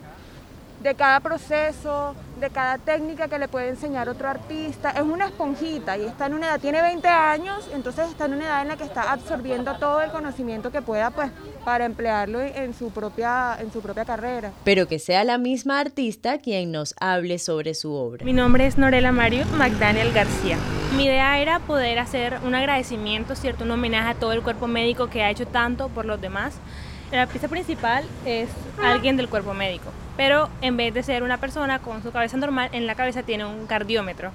de 0.80 0.94
cada 0.94 1.18
proceso, 1.18 2.14
de 2.40 2.50
cada 2.50 2.78
técnica 2.78 3.28
que 3.28 3.38
le 3.38 3.48
puede 3.48 3.68
enseñar 3.68 4.08
otro 4.08 4.28
artista. 4.28 4.90
Es 4.90 5.02
una 5.02 5.26
esponjita 5.26 5.96
y 5.96 6.04
está 6.04 6.26
en 6.26 6.34
una 6.34 6.48
edad, 6.48 6.60
tiene 6.60 6.82
20 6.82 7.08
años, 7.08 7.68
entonces 7.74 8.08
está 8.10 8.26
en 8.26 8.34
una 8.34 8.44
edad 8.44 8.62
en 8.62 8.68
la 8.68 8.76
que 8.76 8.84
está 8.84 9.12
absorbiendo 9.12 9.74
todo 9.78 10.02
el 10.02 10.10
conocimiento 10.10 10.70
que 10.70 10.82
pueda 10.82 11.10
pues 11.10 11.30
para 11.64 11.84
emplearlo 11.84 12.40
en 12.40 12.74
su 12.74 12.90
propia 12.90 13.56
en 13.58 13.72
su 13.72 13.80
propia 13.80 14.04
carrera. 14.04 14.52
Pero 14.64 14.86
que 14.86 14.98
sea 14.98 15.24
la 15.24 15.38
misma 15.38 15.80
artista 15.80 16.38
quien 16.38 16.72
nos 16.72 16.94
hable 17.00 17.38
sobre 17.38 17.74
su 17.74 17.92
obra. 17.92 18.24
Mi 18.24 18.32
nombre 18.32 18.66
es 18.66 18.76
Norela 18.76 19.12
Mario 19.12 19.46
McDaniel 19.56 20.12
García. 20.12 20.58
Mi 20.96 21.06
idea 21.06 21.40
era 21.40 21.58
poder 21.60 21.98
hacer 21.98 22.38
un 22.44 22.54
agradecimiento, 22.54 23.34
cierto, 23.34 23.64
un 23.64 23.70
homenaje 23.70 24.10
a 24.10 24.14
todo 24.14 24.32
el 24.32 24.42
cuerpo 24.42 24.66
médico 24.66 25.08
que 25.08 25.22
ha 25.22 25.30
hecho 25.30 25.46
tanto 25.46 25.88
por 25.88 26.04
los 26.04 26.20
demás. 26.20 26.54
La 27.10 27.26
pista 27.26 27.48
principal 27.48 28.04
es 28.24 28.48
alguien 28.82 29.16
del 29.16 29.28
cuerpo 29.28 29.54
médico 29.54 29.90
pero 30.16 30.48
en 30.62 30.76
vez 30.76 30.94
de 30.94 31.02
ser 31.02 31.22
una 31.22 31.38
persona 31.38 31.78
con 31.78 32.02
su 32.02 32.10
cabeza 32.12 32.36
normal, 32.36 32.70
en 32.72 32.86
la 32.86 32.94
cabeza 32.94 33.22
tiene 33.22 33.44
un 33.44 33.66
cardiómetro. 33.66 34.32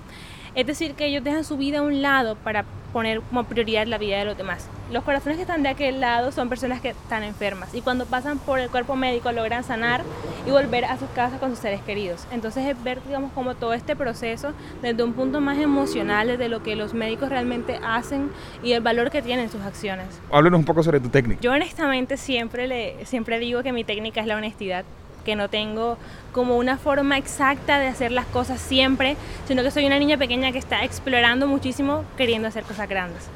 Es 0.53 0.67
decir, 0.67 0.95
que 0.95 1.05
ellos 1.05 1.23
dejan 1.23 1.45
su 1.45 1.55
vida 1.55 1.79
a 1.79 1.81
un 1.81 2.01
lado 2.01 2.35
para 2.35 2.65
poner 2.91 3.21
como 3.21 3.45
prioridad 3.45 3.87
la 3.87 3.97
vida 3.97 4.17
de 4.17 4.25
los 4.25 4.37
demás. 4.37 4.67
Los 4.91 5.03
corazones 5.03 5.37
que 5.37 5.43
están 5.43 5.63
de 5.63 5.69
aquel 5.69 6.01
lado 6.01 6.33
son 6.33 6.49
personas 6.49 6.81
que 6.81 6.89
están 6.89 7.23
enfermas 7.23 7.73
y 7.73 7.79
cuando 7.79 8.05
pasan 8.05 8.37
por 8.37 8.59
el 8.59 8.69
cuerpo 8.69 8.97
médico 8.97 9.31
logran 9.31 9.63
sanar 9.63 10.03
y 10.45 10.51
volver 10.51 10.83
a 10.83 10.97
sus 10.97 11.09
casas 11.11 11.39
con 11.39 11.51
sus 11.51 11.59
seres 11.59 11.81
queridos. 11.81 12.27
Entonces 12.31 12.65
es 12.65 12.83
ver, 12.83 13.01
digamos, 13.05 13.31
como 13.31 13.55
todo 13.55 13.73
este 13.73 13.95
proceso 13.95 14.51
desde 14.81 15.03
un 15.03 15.13
punto 15.13 15.39
más 15.39 15.57
emocional, 15.57 16.27
desde 16.27 16.49
lo 16.49 16.63
que 16.63 16.75
los 16.75 16.93
médicos 16.93 17.29
realmente 17.29 17.79
hacen 17.81 18.29
y 18.61 18.73
el 18.73 18.81
valor 18.81 19.09
que 19.09 19.21
tienen 19.21 19.49
sus 19.49 19.61
acciones. 19.61 20.07
Háblanos 20.29 20.59
un 20.59 20.65
poco 20.65 20.83
sobre 20.83 20.99
tu 20.99 21.07
técnica. 21.07 21.39
Yo 21.41 21.53
honestamente 21.53 22.17
siempre, 22.17 22.67
le, 22.67 23.05
siempre 23.05 23.39
digo 23.39 23.63
que 23.63 23.71
mi 23.71 23.85
técnica 23.85 24.19
es 24.19 24.27
la 24.27 24.35
honestidad 24.35 24.83
que 25.23 25.35
no 25.35 25.49
tengo 25.49 25.97
como 26.31 26.57
una 26.57 26.77
forma 26.77 27.17
exacta 27.17 27.79
de 27.79 27.87
hacer 27.87 28.11
las 28.11 28.25
cosas 28.25 28.59
siempre, 28.59 29.15
sino 29.47 29.63
que 29.63 29.71
soy 29.71 29.85
una 29.85 29.99
niña 29.99 30.17
pequeña 30.17 30.51
que 30.51 30.59
está 30.59 30.83
explorando 30.83 31.47
muchísimo 31.47 32.05
queriendo 32.17 32.47
hacer 32.47 32.63
cosas 32.63 32.87
grandes. 32.87 33.27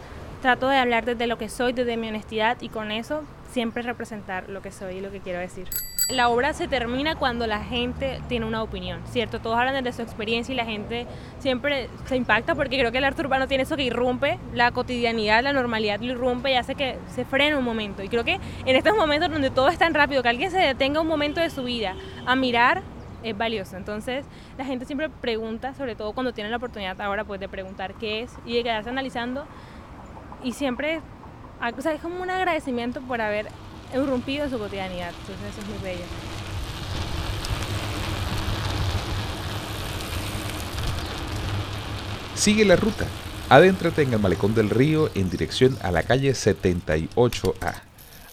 Trato 0.42 0.68
de 0.68 0.78
hablar 0.78 1.06
desde 1.06 1.28
lo 1.28 1.38
que 1.38 1.50
soy, 1.50 1.74
desde 1.74 1.98
mi 1.98 2.10
honestidad 2.10 2.58
y 2.62 2.70
con 2.70 2.92
eso 2.92 3.24
siempre 3.52 3.84
representar 3.84 4.50
lo 4.50 4.62
que 4.62 4.72
soy 4.72 4.96
y 4.98 5.02
lo 5.02 5.12
que 5.12 5.20
quiero 5.20 5.40
decir. 5.40 5.68
La 6.08 6.30
obra 6.30 6.54
se 6.54 6.68
termina 6.68 7.16
cuando 7.16 7.48
la 7.48 7.64
gente 7.64 8.22
tiene 8.30 8.46
una 8.46 8.62
opinión, 8.62 9.02
¿cierto? 9.08 9.40
Todos 9.40 9.58
hablan 9.58 9.84
desde 9.84 9.98
su 9.98 10.02
experiencia 10.04 10.54
y 10.54 10.56
la 10.56 10.66
gente 10.66 11.08
siempre 11.40 11.90
se 12.06 12.16
impacta 12.16 12.54
porque 12.54 12.78
creo 12.78 12.92
que 12.92 13.00
el 13.00 13.06
arte 13.06 13.22
urbano 13.22 13.48
tiene 13.48 13.64
eso 13.64 13.76
que 13.76 13.84
irrumpe, 13.84 14.38
la 14.54 14.70
cotidianidad, 14.70 15.42
la 15.42 15.52
normalidad 15.52 16.00
lo 16.02 16.12
irrumpe 16.12 16.52
y 16.52 16.56
hace 16.56 16.76
que 16.76 17.00
se 17.08 17.26
frene 17.26 17.56
un 17.56 17.66
momento. 17.66 18.04
Y 18.04 18.10
creo 18.10 18.24
que 18.24 18.40
en 18.66 18.76
estos 18.76 18.96
momentos 18.96 19.32
donde 19.32 19.50
todo 19.50 19.70
es 19.70 19.80
tan 19.80 19.96
rápido, 19.96 20.22
que 20.22 20.30
alguien 20.30 20.52
se 20.52 20.60
detenga 20.60 21.02
un 21.02 21.08
momento 21.08 21.42
de 21.42 21.50
su 21.50 21.64
vida 21.64 21.96
a 22.28 22.36
mirar 22.36 22.84
es 23.24 23.36
valioso. 23.36 23.76
Entonces, 23.76 24.26
la 24.60 24.66
gente 24.66 24.86
siempre 24.86 25.10
pregunta, 25.10 25.74
sobre 25.74 25.96
todo 25.96 26.14
cuando 26.14 26.34
tiene 26.34 26.52
la 26.52 26.58
oportunidad 26.58 27.02
ahora 27.02 27.24
pues 27.24 27.40
de 27.40 27.50
preguntar 27.50 27.96
qué 27.96 28.22
es 28.22 28.32
y 28.46 28.56
de 28.56 28.64
quedarse 28.64 28.92
analizando 28.92 29.48
y 30.44 30.52
siempre 30.52 31.02
o 31.78 31.82
sea, 31.82 31.94
es 31.94 32.02
como 32.02 32.22
un 32.22 32.30
agradecimiento 32.30 33.02
por 33.02 33.22
haber 33.22 33.48
irrumpido 33.94 34.50
su 34.50 34.58
cotidianidad. 34.58 35.12
Entonces 35.22 35.54
eso 35.54 35.62
es 35.62 35.68
muy 35.68 35.78
bello. 35.84 36.06
Sigue 42.36 42.66
la 42.66 42.76
ruta. 42.76 43.08
Adéntrate 43.50 44.02
en 44.02 44.14
el 44.14 44.20
malecón 44.20 44.56
del 44.56 44.70
río 44.70 45.10
en 45.16 45.30
dirección 45.30 45.78
a 45.82 45.92
la 45.92 46.04
calle 46.04 46.32
78A. 46.32 47.82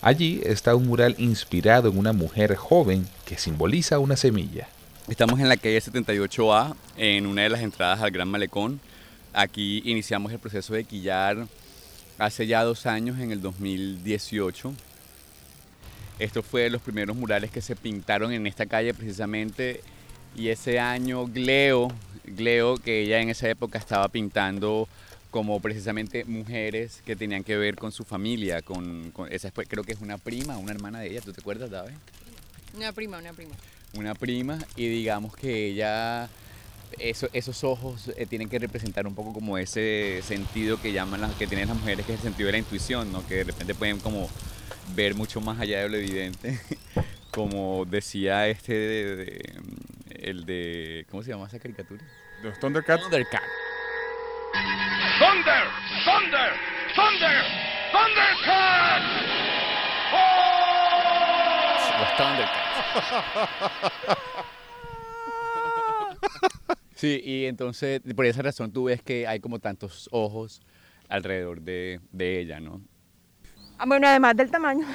Allí 0.00 0.40
está 0.44 0.74
un 0.74 0.86
mural 0.86 1.14
inspirado 1.18 1.88
en 1.90 1.98
una 1.98 2.12
mujer 2.12 2.56
joven 2.56 3.06
que 3.24 3.38
simboliza 3.38 3.98
una 4.00 4.16
semilla. 4.16 4.66
Estamos 5.08 5.38
en 5.38 5.48
la 5.48 5.56
calle 5.56 5.78
78A, 5.80 6.74
en 6.96 7.26
una 7.26 7.42
de 7.42 7.50
las 7.50 7.60
entradas 7.60 8.00
al 8.00 8.10
Gran 8.10 8.28
Malecón. 8.28 8.80
Aquí 9.32 9.82
iniciamos 9.84 10.32
el 10.32 10.38
proceso 10.38 10.74
de 10.74 10.84
quillar 10.84 11.46
hace 12.18 12.46
ya 12.46 12.64
dos 12.64 12.86
años, 12.86 13.18
en 13.20 13.32
el 13.32 13.40
2018. 13.40 14.72
Esto 16.22 16.44
fue 16.44 16.62
de 16.62 16.70
los 16.70 16.80
primeros 16.80 17.16
murales 17.16 17.50
que 17.50 17.60
se 17.60 17.74
pintaron 17.74 18.32
en 18.32 18.46
esta 18.46 18.66
calle 18.66 18.94
precisamente. 18.94 19.80
Y 20.36 20.50
ese 20.50 20.78
año 20.78 21.26
Gleo, 21.26 21.88
Gleo 22.24 22.76
que 22.76 23.00
ella 23.00 23.20
en 23.20 23.28
esa 23.28 23.48
época 23.48 23.76
estaba 23.76 24.08
pintando 24.08 24.88
como 25.32 25.58
precisamente 25.58 26.24
mujeres 26.24 27.02
que 27.04 27.16
tenían 27.16 27.42
que 27.42 27.56
ver 27.56 27.74
con 27.74 27.90
su 27.90 28.04
familia, 28.04 28.62
con, 28.62 29.12
esa 29.30 29.50
creo 29.50 29.82
que 29.82 29.92
es 29.92 30.00
una 30.00 30.16
prima, 30.16 30.58
una 30.58 30.70
hermana 30.70 31.00
de 31.00 31.10
ella, 31.10 31.20
¿tú 31.22 31.32
te 31.32 31.40
acuerdas, 31.40 31.70
David? 31.70 31.94
Una 32.76 32.92
prima, 32.92 33.18
una 33.18 33.32
prima. 33.32 33.54
Una 33.94 34.14
prima 34.14 34.58
y 34.76 34.86
digamos 34.86 35.34
que 35.34 35.70
ella 35.70 36.30
esos 36.98 37.64
ojos 37.64 38.12
eh, 38.16 38.26
tienen 38.26 38.48
que 38.48 38.60
representar 38.60 39.08
un 39.08 39.14
poco 39.16 39.32
como 39.32 39.58
ese 39.58 40.20
sentido 40.22 40.80
que 40.80 40.92
llaman 40.92 41.20
las, 41.20 41.34
que 41.34 41.48
tienen 41.48 41.66
las 41.66 41.76
mujeres, 41.76 42.06
que 42.06 42.12
es 42.12 42.20
el 42.20 42.24
sentido 42.24 42.46
de 42.46 42.52
la 42.52 42.58
intuición, 42.58 43.10
¿no? 43.10 43.26
que 43.26 43.36
de 43.36 43.44
repente 43.44 43.74
pueden 43.74 43.98
como 43.98 44.28
ver 44.94 45.14
mucho 45.14 45.40
más 45.40 45.60
allá 45.60 45.80
de 45.82 45.88
lo 45.88 45.96
evidente, 45.96 46.60
como 47.30 47.84
decía 47.84 48.48
este 48.48 48.72
de, 48.74 49.60
el 50.10 50.44
de 50.44 51.06
¿cómo 51.10 51.22
se 51.22 51.30
llama 51.30 51.46
esa 51.46 51.58
caricatura? 51.58 52.04
Los 52.42 52.58
Thundercats. 52.58 53.02
Thundercat. 53.02 53.42
Thunder, 55.18 55.64
Thunder, 56.04 56.52
Thunder, 56.94 57.44
Thundercats. 57.92 59.06
¡Oh! 60.12 60.42
Los 62.00 62.16
Thundercats. 62.16 62.62
Sí, 66.94 67.20
y 67.24 67.46
entonces 67.46 68.00
por 68.14 68.26
esa 68.26 68.42
razón 68.42 68.72
tú 68.72 68.84
ves 68.84 69.02
que 69.02 69.26
hay 69.26 69.40
como 69.40 69.58
tantos 69.58 70.08
ojos 70.12 70.62
alrededor 71.08 71.60
de, 71.62 72.00
de 72.12 72.38
ella, 72.40 72.60
¿no? 72.60 72.80
Ah, 73.82 73.84
bueno, 73.84 74.06
además 74.06 74.36
del 74.36 74.48
tamaño, 74.48 74.86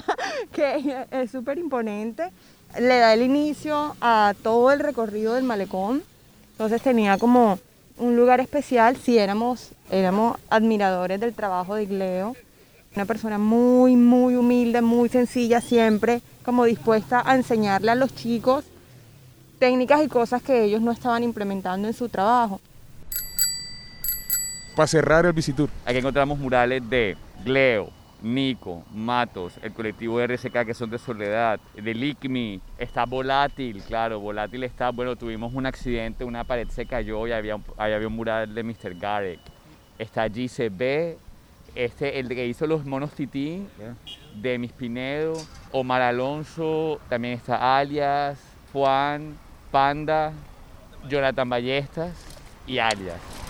que 0.52 1.04
es 1.10 1.30
súper 1.30 1.58
imponente, 1.58 2.30
le 2.78 2.98
da 2.98 3.12
el 3.12 3.20
inicio 3.20 3.94
a 4.00 4.32
todo 4.42 4.72
el 4.72 4.80
recorrido 4.80 5.34
del 5.34 5.44
malecón. 5.44 6.02
Entonces 6.52 6.80
tenía 6.80 7.18
como 7.18 7.58
un 7.98 8.16
lugar 8.16 8.40
especial 8.40 8.96
si 8.96 9.18
éramos, 9.18 9.72
éramos 9.90 10.38
admiradores 10.48 11.20
del 11.20 11.34
trabajo 11.34 11.74
de 11.74 11.82
Igleo. 11.82 12.34
Una 12.96 13.04
persona 13.04 13.36
muy, 13.36 13.94
muy 13.94 14.36
humilde, 14.36 14.80
muy 14.80 15.10
sencilla, 15.10 15.60
siempre 15.60 16.22
como 16.42 16.64
dispuesta 16.64 17.22
a 17.26 17.34
enseñarle 17.34 17.90
a 17.90 17.94
los 17.94 18.14
chicos 18.14 18.64
técnicas 19.58 20.02
y 20.02 20.08
cosas 20.08 20.40
que 20.40 20.64
ellos 20.64 20.80
no 20.80 20.92
estaban 20.92 21.22
implementando 21.24 21.88
en 21.88 21.92
su 21.92 22.08
trabajo. 22.08 22.58
Para 24.74 24.86
cerrar 24.86 25.26
el 25.26 25.34
visitur. 25.34 25.68
Aquí 25.84 25.98
encontramos 25.98 26.38
murales 26.38 26.88
de 26.88 27.18
Gleo, 27.44 27.99
Nico, 28.22 28.84
Matos, 28.92 29.54
el 29.62 29.72
colectivo 29.72 30.18
de 30.18 30.26
RSK 30.26 30.64
que 30.66 30.74
son 30.74 30.90
de 30.90 30.98
Soledad, 30.98 31.60
de 31.74 31.94
Licmi, 31.94 32.60
está 32.78 33.04
Volátil, 33.04 33.82
claro, 33.82 34.20
Volátil 34.20 34.64
está, 34.64 34.90
bueno, 34.90 35.16
tuvimos 35.16 35.54
un 35.54 35.66
accidente, 35.66 36.24
una 36.24 36.44
pared 36.44 36.68
se 36.68 36.86
cayó 36.86 37.26
y 37.26 37.32
había, 37.32 37.58
había 37.76 38.06
un 38.06 38.14
mural 38.14 38.54
de 38.54 38.62
Mr. 38.62 38.94
Garek. 38.98 39.40
Está 39.98 40.28
GCB, 40.28 41.16
este, 41.74 42.18
el 42.18 42.28
que 42.28 42.46
hizo 42.46 42.66
los 42.66 42.84
monos 42.84 43.12
tití, 43.12 43.66
de 44.34 44.58
Mis 44.58 44.72
Pinedo, 44.72 45.34
Omar 45.72 46.02
Alonso, 46.02 47.00
también 47.08 47.34
está 47.34 47.78
Alias, 47.78 48.38
Juan, 48.72 49.36
Panda, 49.70 50.32
Jonathan 51.08 51.48
Ballestas 51.48 52.12
y 52.66 52.78
Arias. 52.78 53.49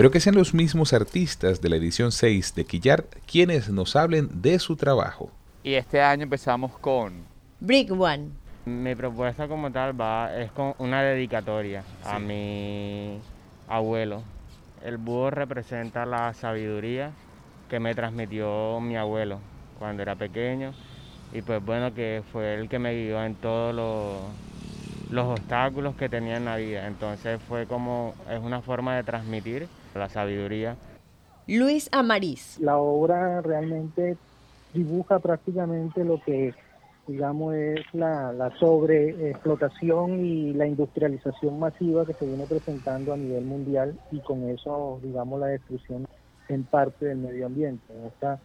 Pero 0.00 0.10
que 0.10 0.20
sean 0.20 0.34
los 0.34 0.54
mismos 0.54 0.94
artistas 0.94 1.60
de 1.60 1.68
la 1.68 1.76
edición 1.76 2.10
6 2.10 2.54
de 2.54 2.64
Quillar 2.64 3.04
quienes 3.30 3.68
nos 3.68 3.96
hablen 3.96 4.40
de 4.40 4.58
su 4.58 4.74
trabajo. 4.74 5.30
Y 5.62 5.74
este 5.74 6.00
año 6.00 6.22
empezamos 6.22 6.72
con 6.78 7.12
Brick 7.60 7.92
One. 7.92 8.30
Mi 8.64 8.94
propuesta 8.94 9.46
como 9.46 9.70
tal 9.70 10.00
va 10.00 10.34
es 10.34 10.50
con 10.52 10.72
una 10.78 11.02
dedicatoria 11.02 11.84
a 12.02 12.18
mi 12.18 13.18
abuelo. 13.68 14.22
El 14.82 14.96
búho 14.96 15.28
representa 15.28 16.06
la 16.06 16.32
sabiduría 16.32 17.10
que 17.68 17.78
me 17.78 17.94
transmitió 17.94 18.80
mi 18.80 18.96
abuelo 18.96 19.38
cuando 19.78 20.00
era 20.00 20.16
pequeño 20.16 20.72
y 21.30 21.42
pues 21.42 21.62
bueno, 21.62 21.92
que 21.92 22.22
fue 22.32 22.54
el 22.54 22.70
que 22.70 22.78
me 22.78 22.94
guió 22.94 23.22
en 23.22 23.34
todos 23.34 23.74
los, 25.10 25.26
obstáculos 25.26 25.94
que 25.94 26.08
tenía 26.08 26.38
en 26.38 26.46
la 26.46 26.56
vida. 26.56 26.86
Entonces 26.86 27.38
fue 27.46 27.66
como, 27.66 28.14
es 28.30 28.40
una 28.40 28.62
forma 28.62 28.96
de 28.96 29.02
transmitir 29.02 29.68
la 29.94 30.08
sabiduría. 30.08 30.76
Luis 31.46 31.88
Amariz. 31.92 32.58
La 32.60 32.78
obra 32.78 33.40
realmente 33.40 34.16
dibuja 34.72 35.18
prácticamente 35.18 36.04
lo 36.04 36.20
que 36.22 36.54
digamos 37.06 37.54
es 37.54 37.80
la, 37.92 38.32
la 38.32 38.56
sobreexplotación 38.58 40.24
y 40.24 40.52
la 40.52 40.66
industrialización 40.66 41.58
masiva 41.58 42.06
que 42.06 42.14
se 42.14 42.26
viene 42.26 42.46
presentando 42.46 43.12
a 43.12 43.16
nivel 43.16 43.44
mundial 43.44 43.98
y 44.12 44.20
con 44.20 44.48
eso 44.48 45.00
digamos 45.02 45.40
la 45.40 45.46
destrucción 45.46 46.06
en 46.48 46.64
parte 46.64 47.06
del 47.06 47.18
medio 47.18 47.46
ambiente. 47.46 47.92
Esta 48.06 48.38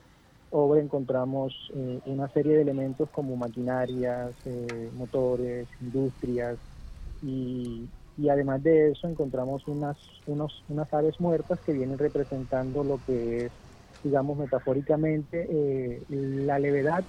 obra 0.52 0.82
encontramos 0.82 1.54
eh, 1.76 2.00
una 2.06 2.30
serie 2.30 2.56
de 2.56 2.62
elementos 2.62 3.10
como 3.10 3.36
maquinarias, 3.36 4.32
eh, 4.46 4.90
motores, 4.96 5.68
industrias 5.82 6.58
y, 7.22 7.88
además 8.30 8.64
de 8.64 8.92
eso 8.92 9.08
encontramos 9.08 9.68
unas, 9.68 9.98
unos, 10.26 10.64
unas 10.68 10.92
aves 10.94 11.20
muertas 11.20 11.60
que 11.64 11.74
vienen 11.74 11.98
representando 11.98 12.84
lo 12.84 13.02
que 13.06 13.48
es, 13.48 13.54
digamos 14.04 14.38
metafóricamente, 14.38 15.48
eh, 15.50 16.06
la 16.10 16.60
levedad 16.60 17.06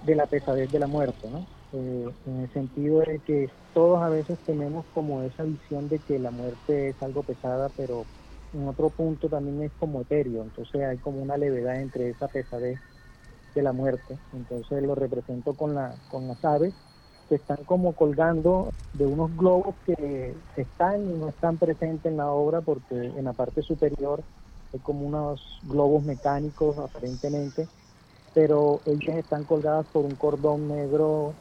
de 0.00 0.14
la 0.16 0.26
pesadez 0.26 0.70
de 0.70 0.78
la 0.78 0.86
muerte, 0.88 1.28
¿no? 1.30 1.48
en 1.72 2.40
el 2.40 2.52
sentido 2.52 3.00
de 3.00 3.20
que 3.20 3.48
todos 3.72 4.02
a 4.02 4.08
veces 4.08 4.38
tenemos 4.44 4.86
como 4.90 5.22
esa 5.22 5.44
visión 5.44 5.88
de 5.88 6.00
que 6.02 6.18
la 6.18 6.30
muerte 6.32 6.90
es 6.90 7.02
algo 7.02 7.22
pesada, 7.24 7.70
pero 7.70 8.08
en 8.52 8.66
otro 8.68 8.90
punto 8.90 9.28
también 9.28 9.62
es 9.62 9.72
como 9.76 10.02
etéreo, 10.02 10.42
entonces 10.42 10.82
hay 10.82 10.98
como 10.98 11.22
una 11.22 11.36
levedad 11.36 11.80
entre 11.80 12.10
esa 12.10 12.28
pesadez 12.28 12.80
de 13.54 13.62
la 13.62 13.72
muerte, 13.72 14.20
entonces 14.32 14.82
lo 14.82 14.94
represento 14.94 15.54
con, 15.56 15.74
la, 15.74 15.98
con 16.08 16.28
las 16.28 16.42
aves 16.44 16.74
se 17.30 17.36
están 17.36 17.58
como 17.64 17.92
colgando 17.92 18.72
de 18.92 19.06
unos 19.06 19.34
globos 19.36 19.76
que 19.86 20.34
están 20.56 21.00
y 21.00 21.14
no 21.16 21.28
están 21.28 21.58
presentes 21.58 22.10
en 22.10 22.16
la 22.16 22.28
obra 22.28 22.60
porque 22.60 22.96
en 22.96 23.24
la 23.24 23.32
parte 23.32 23.62
superior 23.62 24.20
hay 24.74 24.80
como 24.80 25.06
unos 25.06 25.60
globos 25.62 26.02
mecánicos 26.02 26.76
aparentemente, 26.78 27.68
pero 28.34 28.80
ellas 28.84 29.16
están 29.16 29.44
colgadas 29.44 29.86
por 29.92 30.04
un 30.04 30.16
cordón 30.16 30.66
negro 30.66 31.32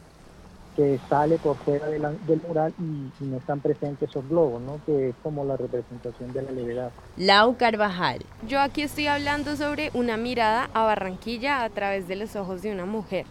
que 0.75 0.99
sale 1.09 1.39
por 1.39 1.57
fuera 1.57 1.87
del 1.87 2.41
mural 2.47 2.71
y, 2.77 3.23
no 3.25 3.37
están 3.37 3.59
presentes 3.59 4.11
esos 4.11 4.29
globos, 4.29 4.61
¿no? 4.61 4.79
que 4.85 5.09
es 5.09 5.15
como 5.23 5.43
la 5.43 5.57
representación 5.57 6.31
de 6.33 6.43
la 6.43 6.51
levedad. 6.51 6.91
Lau 7.17 7.57
Carvajal. 7.57 8.23
Yo 8.47 8.61
aquí 8.61 8.83
estoy 8.83 9.07
hablando 9.07 9.55
sobre 9.55 9.89
una 9.95 10.17
mirada 10.17 10.69
a 10.75 10.83
Barranquilla 10.83 11.63
a 11.63 11.69
través 11.71 12.07
de 12.07 12.15
los 12.15 12.35
ojos 12.35 12.61
de 12.61 12.71
una 12.71 12.85
mujer. 12.85 13.25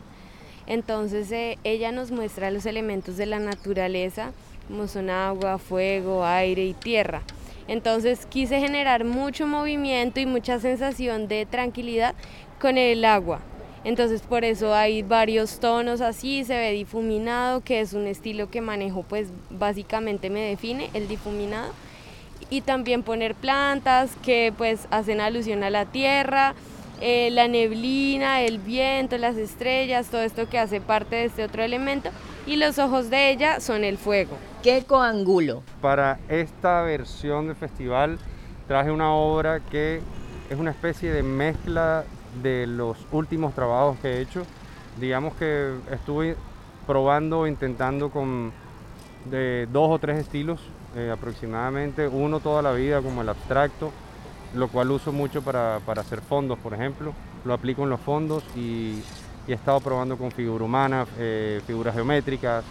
Entonces 0.69 1.33
eh, 1.33 1.59
ella 1.65 1.93
nos 1.93 2.11
muestra 2.11 2.51
los 2.51 2.67
elementos 2.67 3.17
de 3.17 3.25
la 3.25 3.39
naturaleza, 3.39 4.33
como 4.69 4.87
son 4.87 5.09
agua, 5.09 5.57
fuego, 5.59 6.25
aire 6.25 6.67
y 6.67 6.75
tierra. 6.75 7.23
Entonces 7.69 8.27
quise 8.27 8.61
generar 8.61 9.05
mucho 9.05 9.47
movimiento 9.47 10.21
y 10.21 10.27
mucha 10.27 10.61
sensación 10.61 11.27
de 11.27 11.47
tranquilidad 11.47 12.15
con 12.61 12.77
el 12.77 13.05
agua. 13.07 13.41
Entonces 13.83 14.21
por 14.21 14.45
eso 14.45 14.75
hay 14.75 15.03
varios 15.03 15.59
tonos 15.59 16.03
así, 16.03 16.45
se 16.45 16.59
ve 16.59 16.73
difuminado, 16.73 17.63
que 17.63 17.81
es 17.81 17.95
un 17.95 18.07
estilo 18.07 18.51
que 18.51 18.61
manejo, 18.61 19.05
pues 19.05 19.29
básicamente 19.49 20.29
me 20.29 20.41
define 20.41 20.91
el 20.93 21.09
difuminado. 21.09 21.73
Y 22.51 22.61
también 22.61 23.03
poner 23.03 23.35
plantas 23.35 24.11
que 24.23 24.53
pues 24.57 24.87
hacen 24.91 25.21
alusión 25.21 25.63
a 25.65 25.71
la 25.71 25.87
tierra, 25.87 26.55
eh, 27.01 27.31
la 27.31 27.49
neblina, 27.49 28.43
el 28.43 28.59
viento, 28.59 29.19
las 29.19 29.37
estrellas, 29.37 30.09
todo 30.09 30.23
esto 30.23 30.49
que 30.49 30.59
hace 30.59 30.81
parte 30.81 31.17
de 31.17 31.25
este 31.27 31.45
otro 31.45 31.63
elemento. 31.63 32.11
Y 32.47 32.57
los 32.57 32.79
ojos 32.79 33.11
de 33.11 33.31
ella 33.31 33.61
son 33.61 33.85
el 33.85 33.99
fuego. 33.99 34.37
¿Qué 34.63 34.85
coangulo? 34.85 35.63
Para 35.81 36.19
esta 36.29 36.83
versión 36.83 37.47
del 37.47 37.57
festival 37.57 38.19
traje 38.67 38.91
una 38.91 39.13
obra 39.13 39.61
que 39.61 40.01
es 40.51 40.59
una 40.59 40.71
especie 40.71 41.13
de 41.13 41.23
mezcla 41.23 42.05
de 42.43 42.67
los 42.67 42.97
últimos 43.13 43.55
trabajos 43.55 43.99
que 44.01 44.09
he 44.09 44.21
hecho. 44.21 44.45
Digamos 45.01 45.35
que 45.35 45.75
estuve 45.91 46.37
probando, 46.87 47.47
intentando 47.47 48.11
con 48.11 48.53
de 49.27 49.69
dos 49.71 49.91
o 49.91 49.99
tres 49.99 50.19
estilos 50.19 50.61
eh, 50.97 51.11
aproximadamente, 51.13 52.09
uno 52.09 52.41
toda 52.41 52.63
la 52.63 52.73
vida 52.73 53.03
como 53.03 53.23
el 53.23 53.29
abstracto, 53.29 53.93
lo 54.55 54.69
cual 54.69 54.91
uso 54.91 55.13
mucho 55.13 55.43
para, 55.43 55.77
hacer 55.77 56.21
fondos, 56.21 56.59
por 56.59 56.75
ejemplo. 56.75 57.13
Lo 57.45 57.55
aplico 57.55 57.85
en 57.85 57.91
los 57.91 58.01
fondos 58.01 58.45
y, 58.57 59.03
he 59.47 59.55
estado 59.55 59.81
probando 59.81 60.19
con 60.19 60.31
figura 60.31 60.63
humana, 60.63 61.07
eh, 61.19 61.63
figuras 61.67 61.95
geométricas, 61.95 62.65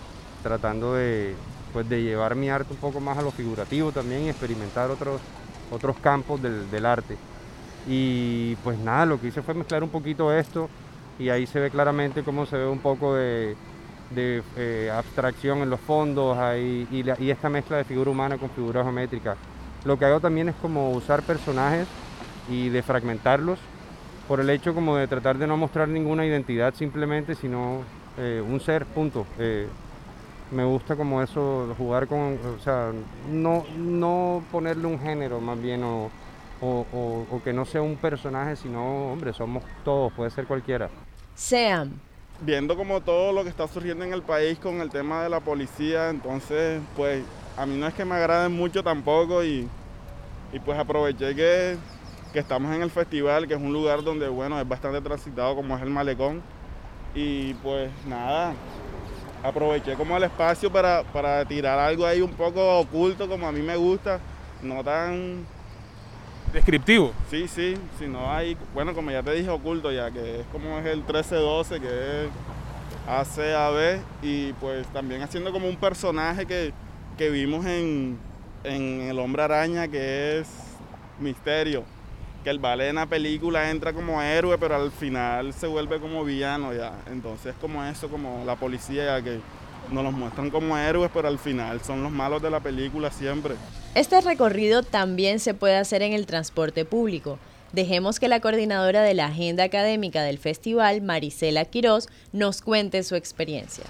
tratando 0.44 0.94
de, 0.94 1.34
pues, 1.74 1.90
de 1.90 2.04
llevar 2.04 2.36
mi 2.36 2.50
arte 2.50 2.74
un 2.74 2.80
poco 2.80 3.00
más 3.00 3.18
a 3.18 3.22
lo 3.22 3.32
figurativo 3.32 3.92
también 3.92 4.26
y 4.26 4.30
experimentar 4.30 4.92
otros, 4.92 5.20
otros 5.72 5.98
campos 5.98 6.40
del, 6.42 6.86
arte. 6.86 7.18
Y 7.88 8.56
pues 8.64 8.78
nada, 8.78 9.06
lo 9.06 9.20
que 9.20 9.28
hice 9.28 9.42
fue 9.42 9.54
mezclar 9.54 9.84
un 9.84 9.90
poquito 9.90 10.32
esto 10.32 10.70
y 11.18 11.30
ahí 11.30 11.48
se 11.48 11.60
ve 11.60 11.72
claramente 11.72 12.24
cómo 12.24 12.46
se 12.46 12.58
ve 12.58 12.68
un 12.68 12.80
poco 12.80 13.16
de, 13.16 13.56
eh, 14.16 14.92
abstracción 14.94 15.60
en 15.60 15.70
los 15.70 15.80
fondos 15.80 16.38
y, 16.58 16.88
y, 16.92 17.32
esta 17.32 17.50
mezcla 17.50 17.78
de 17.78 17.84
figura 17.86 18.12
humana 18.12 18.38
con 18.38 18.50
figura 18.50 18.84
geométrica. 18.84 19.36
Lo 19.88 19.98
que 19.98 20.04
hago 20.04 20.20
también 20.20 20.50
es 20.50 20.56
como 20.56 20.92
usar 20.92 21.24
personajes 21.24 21.88
y 22.50 22.68
de 22.68 22.84
fragmentarlos 22.84 23.58
por 24.28 24.42
el 24.42 24.50
hecho 24.50 24.76
como 24.76 24.98
de 24.98 25.08
tratar 25.08 25.38
de 25.38 25.48
no 25.48 25.56
mostrar 25.56 25.88
ninguna 25.88 26.26
identidad 26.26 26.74
simplemente, 26.74 27.36
sino 27.36 27.84
eh, 28.18 28.44
un 28.46 28.60
ser, 28.60 28.86
punto. 28.86 29.26
Eh, 29.40 29.66
me 30.52 30.66
gusta 30.66 30.98
como 30.98 31.22
eso, 31.22 31.74
jugar 31.78 32.08
con, 32.08 32.38
o 32.58 32.62
sea, 32.62 32.92
no, 33.32 33.64
no 33.78 34.44
ponerle 34.52 34.88
un 34.88 35.00
género 35.00 35.40
más 35.40 35.62
bien 35.62 35.82
o, 35.86 36.12
o, 36.60 37.42
que 37.46 37.54
no 37.54 37.64
sea 37.64 37.82
un 37.82 37.96
personaje, 37.96 38.58
sino, 38.58 39.14
hombre, 39.14 39.32
somos 39.32 39.64
todos, 39.86 40.12
puede 40.12 40.32
ser 40.32 40.48
cualquiera. 40.48 40.90
Sean. 41.34 41.94
Viendo 42.42 42.76
como 42.76 43.00
todo 43.00 43.32
lo 43.32 43.44
que 43.44 43.50
está 43.50 43.70
surgiendo 43.70 44.04
en 44.04 44.12
el 44.12 44.22
país 44.22 44.60
con 44.60 44.82
el 44.82 44.90
tema 44.90 45.24
de 45.24 45.30
la 45.30 45.40
policía, 45.40 46.10
entonces, 46.10 46.82
pues 46.98 47.24
a 47.56 47.66
mí 47.66 47.78
no 47.78 47.88
es 47.88 47.94
que 47.94 48.04
me 48.04 48.16
agraden 48.16 48.52
mucho 48.52 48.84
tampoco 48.84 49.44
y, 49.44 49.68
pues 50.66 50.80
aproveché 50.80 51.36
que, 51.36 51.78
estamos 52.34 52.76
en 52.76 52.84
el 52.84 52.92
festival, 52.92 53.48
que 53.48 53.56
es 53.56 53.60
un 53.60 53.74
lugar 53.74 54.04
donde, 54.04 54.28
bueno, 54.28 54.60
es 54.60 54.68
bastante 54.68 55.02
transitado 55.02 55.56
como 55.56 55.76
es 55.76 55.82
el 55.82 55.90
malecón. 55.90 56.42
Y 57.16 57.56
pues 57.56 57.90
nada, 58.06 58.54
aproveché 59.44 59.96
como 59.96 60.16
el 60.18 60.24
espacio 60.24 60.72
para, 60.72 61.04
para 61.04 61.44
tirar 61.46 61.80
algo 61.80 62.06
ahí 62.06 62.22
un 62.22 62.32
poco 62.32 62.80
oculto 62.80 63.28
como 63.28 63.48
a 63.48 63.52
mí 63.52 63.62
me 63.62 63.76
gusta, 63.76 64.20
no 64.62 64.84
tan... 64.84 65.46
Descriptivo. 66.54 67.12
Sí, 67.30 67.48
sí, 67.48 67.76
si 68.00 68.08
no 68.08 68.32
hay, 68.32 68.56
bueno, 68.74 68.94
como 68.94 69.12
ya 69.12 69.22
te 69.24 69.32
dije, 69.32 69.50
oculto 69.50 69.92
ya, 69.92 70.12
que 70.12 70.42
es 70.42 70.46
como 70.52 70.78
es 70.78 70.86
el 70.86 70.98
1312, 71.00 71.80
que 71.82 71.88
es 71.88 72.30
ACAB, 73.08 74.00
y 74.22 74.54
pues 74.54 74.88
también 74.88 75.24
haciendo 75.24 75.52
como 75.52 75.68
un 75.68 75.76
personaje 75.76 76.46
que 76.46 76.72
que 77.18 77.30
vimos 77.32 77.66
en, 77.66 78.18
El 78.64 79.18
Hombre 79.20 79.44
Araña, 79.44 79.88
que 79.88 80.40
es 80.40 80.48
Misterio. 81.20 81.84
Que 82.44 82.50
el 82.50 82.60
vale 82.60 82.90
en 82.90 82.96
la 82.96 83.06
película 83.06 83.70
entra 83.70 83.94
como 83.94 84.22
héroe, 84.22 84.58
pero 84.58 84.76
al 84.76 84.92
final 84.92 85.54
se 85.54 85.68
vuelve 85.68 86.00
como 86.00 86.24
villano 86.24 86.74
ya. 86.74 86.94
Entonces 87.08 87.56
como 87.60 87.84
eso, 87.84 88.10
como 88.10 88.44
la 88.46 88.56
policía 88.56 89.22
que 89.22 89.40
nos 89.92 90.04
los 90.04 90.14
muestran 90.14 90.50
como 90.50 90.78
héroes, 90.78 91.10
pero 91.14 91.28
al 91.28 91.40
final 91.40 91.82
son 91.82 92.04
los 92.04 92.12
malos 92.12 92.42
de 92.42 92.50
la 92.50 92.60
película 92.60 93.12
siempre. 93.12 93.56
Este 93.96 94.22
recorrido 94.22 94.84
también 94.84 95.40
se 95.40 95.54
puede 95.54 95.76
hacer 95.76 96.02
en 96.02 96.14
el 96.14 96.26
transporte 96.26 96.86
público. 96.86 97.40
Dejemos 97.74 98.20
que 98.20 98.28
la 98.28 98.40
coordinadora 98.40 99.02
de 99.02 99.14
la 99.14 99.26
agenda 99.26 99.64
académica 99.64 100.24
del 100.24 100.38
festival, 100.38 101.02
Marisela 101.02 101.66
Quirós, 101.66 102.08
nos 102.32 102.62
cuente 102.62 103.04
su 103.04 103.16
experiencia. 103.16 103.84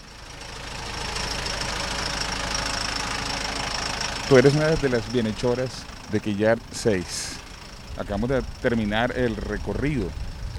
Tú 4.30 4.38
eres 4.38 4.56
una 4.56 4.68
de 4.68 4.90
las 4.90 5.10
bienhechoras 5.14 5.86
de 6.12 6.20
Quillar 6.20 6.60
6. 6.74 7.38
Acabamos 7.98 8.30
de 8.30 8.42
terminar 8.62 9.18
el 9.18 9.38
recorrido, 9.38 10.10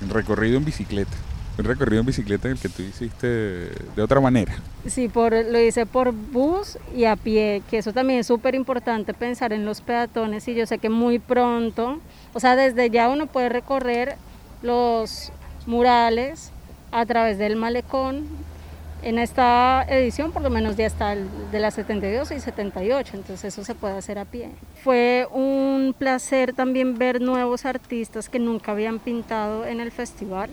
el 0.00 0.08
recorrido 0.08 0.56
en 0.56 0.64
bicicleta. 0.64 1.14
Un 1.58 1.66
recorrido 1.66 2.00
en 2.00 2.06
bicicleta 2.06 2.48
en 2.48 2.52
el 2.52 2.58
que 2.58 2.70
tú 2.70 2.80
hiciste 2.80 3.26
de 3.26 4.02
otra 4.02 4.20
manera. 4.20 4.54
Sí, 4.86 5.10
por, 5.10 5.34
lo 5.34 5.60
hice 5.60 5.84
por 5.84 6.12
bus 6.12 6.78
y 6.96 7.04
a 7.04 7.16
pie, 7.16 7.62
que 7.68 7.76
eso 7.76 7.92
también 7.92 8.20
es 8.20 8.26
súper 8.26 8.54
importante 8.54 9.12
pensar 9.12 9.52
en 9.52 9.66
los 9.66 9.82
peatones 9.82 10.48
y 10.48 10.54
yo 10.54 10.64
sé 10.64 10.78
que 10.78 10.88
muy 10.88 11.18
pronto, 11.18 12.00
o 12.32 12.40
sea, 12.40 12.56
desde 12.56 12.88
ya 12.88 13.10
uno 13.10 13.26
puede 13.26 13.50
recorrer 13.50 14.16
los 14.62 15.30
murales 15.66 16.52
a 16.90 17.04
través 17.04 17.36
del 17.36 17.56
malecón 17.56 18.24
en 19.08 19.18
esta 19.18 19.86
edición 19.88 20.32
por 20.32 20.42
lo 20.42 20.50
menos 20.50 20.76
ya 20.76 20.84
está 20.84 21.14
de 21.14 21.58
las 21.58 21.74
72 21.74 22.30
y 22.30 22.40
78, 22.40 23.16
entonces 23.16 23.54
eso 23.54 23.64
se 23.64 23.74
puede 23.74 23.96
hacer 23.96 24.18
a 24.18 24.26
pie. 24.26 24.50
Fue 24.84 25.26
un 25.32 25.94
placer 25.96 26.52
también 26.52 26.98
ver 26.98 27.22
nuevos 27.22 27.64
artistas 27.64 28.28
que 28.28 28.38
nunca 28.38 28.72
habían 28.72 28.98
pintado 28.98 29.64
en 29.64 29.80
el 29.80 29.92
festival, 29.92 30.50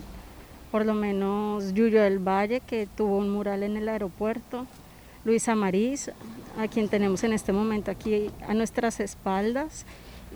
por 0.72 0.86
lo 0.86 0.94
menos 0.94 1.74
Yuyo 1.74 2.00
del 2.00 2.18
Valle, 2.18 2.60
que 2.60 2.88
tuvo 2.96 3.18
un 3.18 3.28
mural 3.28 3.62
en 3.62 3.76
el 3.76 3.90
aeropuerto, 3.90 4.66
Luisa 5.26 5.54
Marís, 5.54 6.10
a 6.58 6.66
quien 6.66 6.88
tenemos 6.88 7.24
en 7.24 7.34
este 7.34 7.52
momento 7.52 7.90
aquí 7.90 8.30
a 8.48 8.54
nuestras 8.54 9.00
espaldas, 9.00 9.84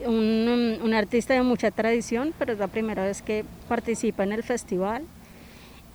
un, 0.04 0.78
un 0.82 0.94
artista 0.94 1.32
de 1.32 1.42
mucha 1.42 1.70
tradición, 1.70 2.34
pero 2.38 2.52
es 2.52 2.58
la 2.58 2.68
primera 2.68 3.02
vez 3.02 3.22
que 3.22 3.46
participa 3.66 4.24
en 4.24 4.32
el 4.32 4.42
festival 4.42 5.04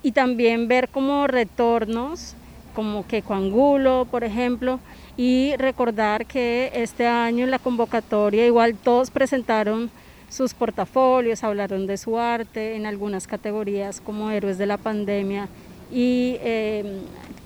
y 0.06 0.12
también 0.12 0.68
ver 0.68 0.88
como 0.88 1.26
retornos, 1.26 2.36
como 2.76 3.04
que 3.08 3.22
Coangulo, 3.22 4.06
por 4.08 4.22
ejemplo, 4.22 4.78
y 5.16 5.56
recordar 5.56 6.26
que 6.26 6.70
este 6.74 7.08
año 7.08 7.42
en 7.42 7.50
la 7.50 7.58
convocatoria 7.58 8.46
igual 8.46 8.76
todos 8.76 9.10
presentaron 9.10 9.90
sus 10.28 10.54
portafolios, 10.54 11.42
hablaron 11.42 11.88
de 11.88 11.96
su 11.96 12.20
arte 12.20 12.76
en 12.76 12.86
algunas 12.86 13.26
categorías 13.26 14.00
como 14.00 14.30
héroes 14.30 14.58
de 14.58 14.66
la 14.66 14.76
pandemia 14.76 15.48
y 15.90 16.36
em, 16.40 17.00